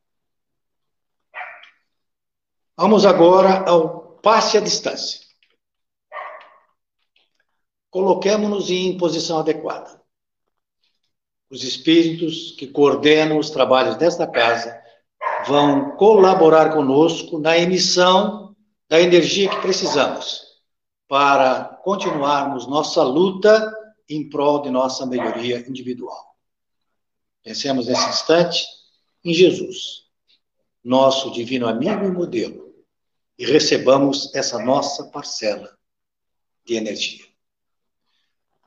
[2.77, 5.20] Vamos agora ao passe à distância.
[7.91, 10.01] Coloquemos-nos em posição adequada.
[11.49, 14.81] Os espíritos que coordenam os trabalhos desta casa
[15.45, 18.55] vão colaborar conosco na emissão
[18.87, 20.41] da energia que precisamos
[21.07, 23.73] para continuarmos nossa luta
[24.07, 26.35] em prol de nossa melhoria individual.
[27.43, 28.65] Pensemos nesse instante
[29.23, 30.05] em Jesus,
[30.83, 32.73] nosso divino amigo e modelo,
[33.37, 35.77] e recebamos essa nossa parcela
[36.65, 37.30] de energia.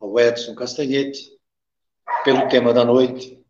[0.00, 1.30] ao Edson Castanhete
[2.24, 3.44] pelo tema da noite,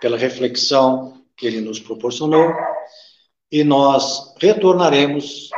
[0.00, 2.52] pela reflexão que ele nos proporcionou,
[3.50, 5.50] e nós retornaremos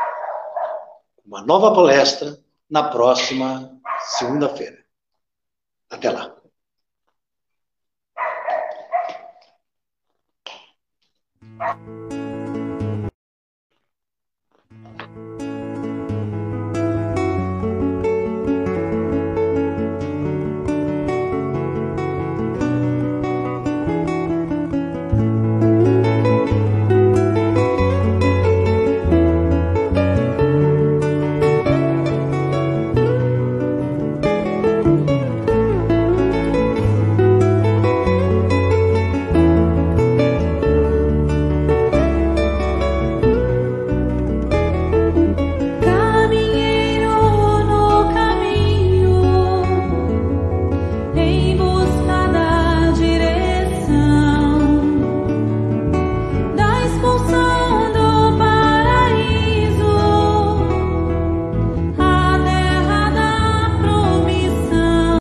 [1.25, 2.39] uma nova palestra
[2.69, 3.79] na próxima
[4.19, 4.79] segunda-feira.
[5.91, 6.35] Até lá.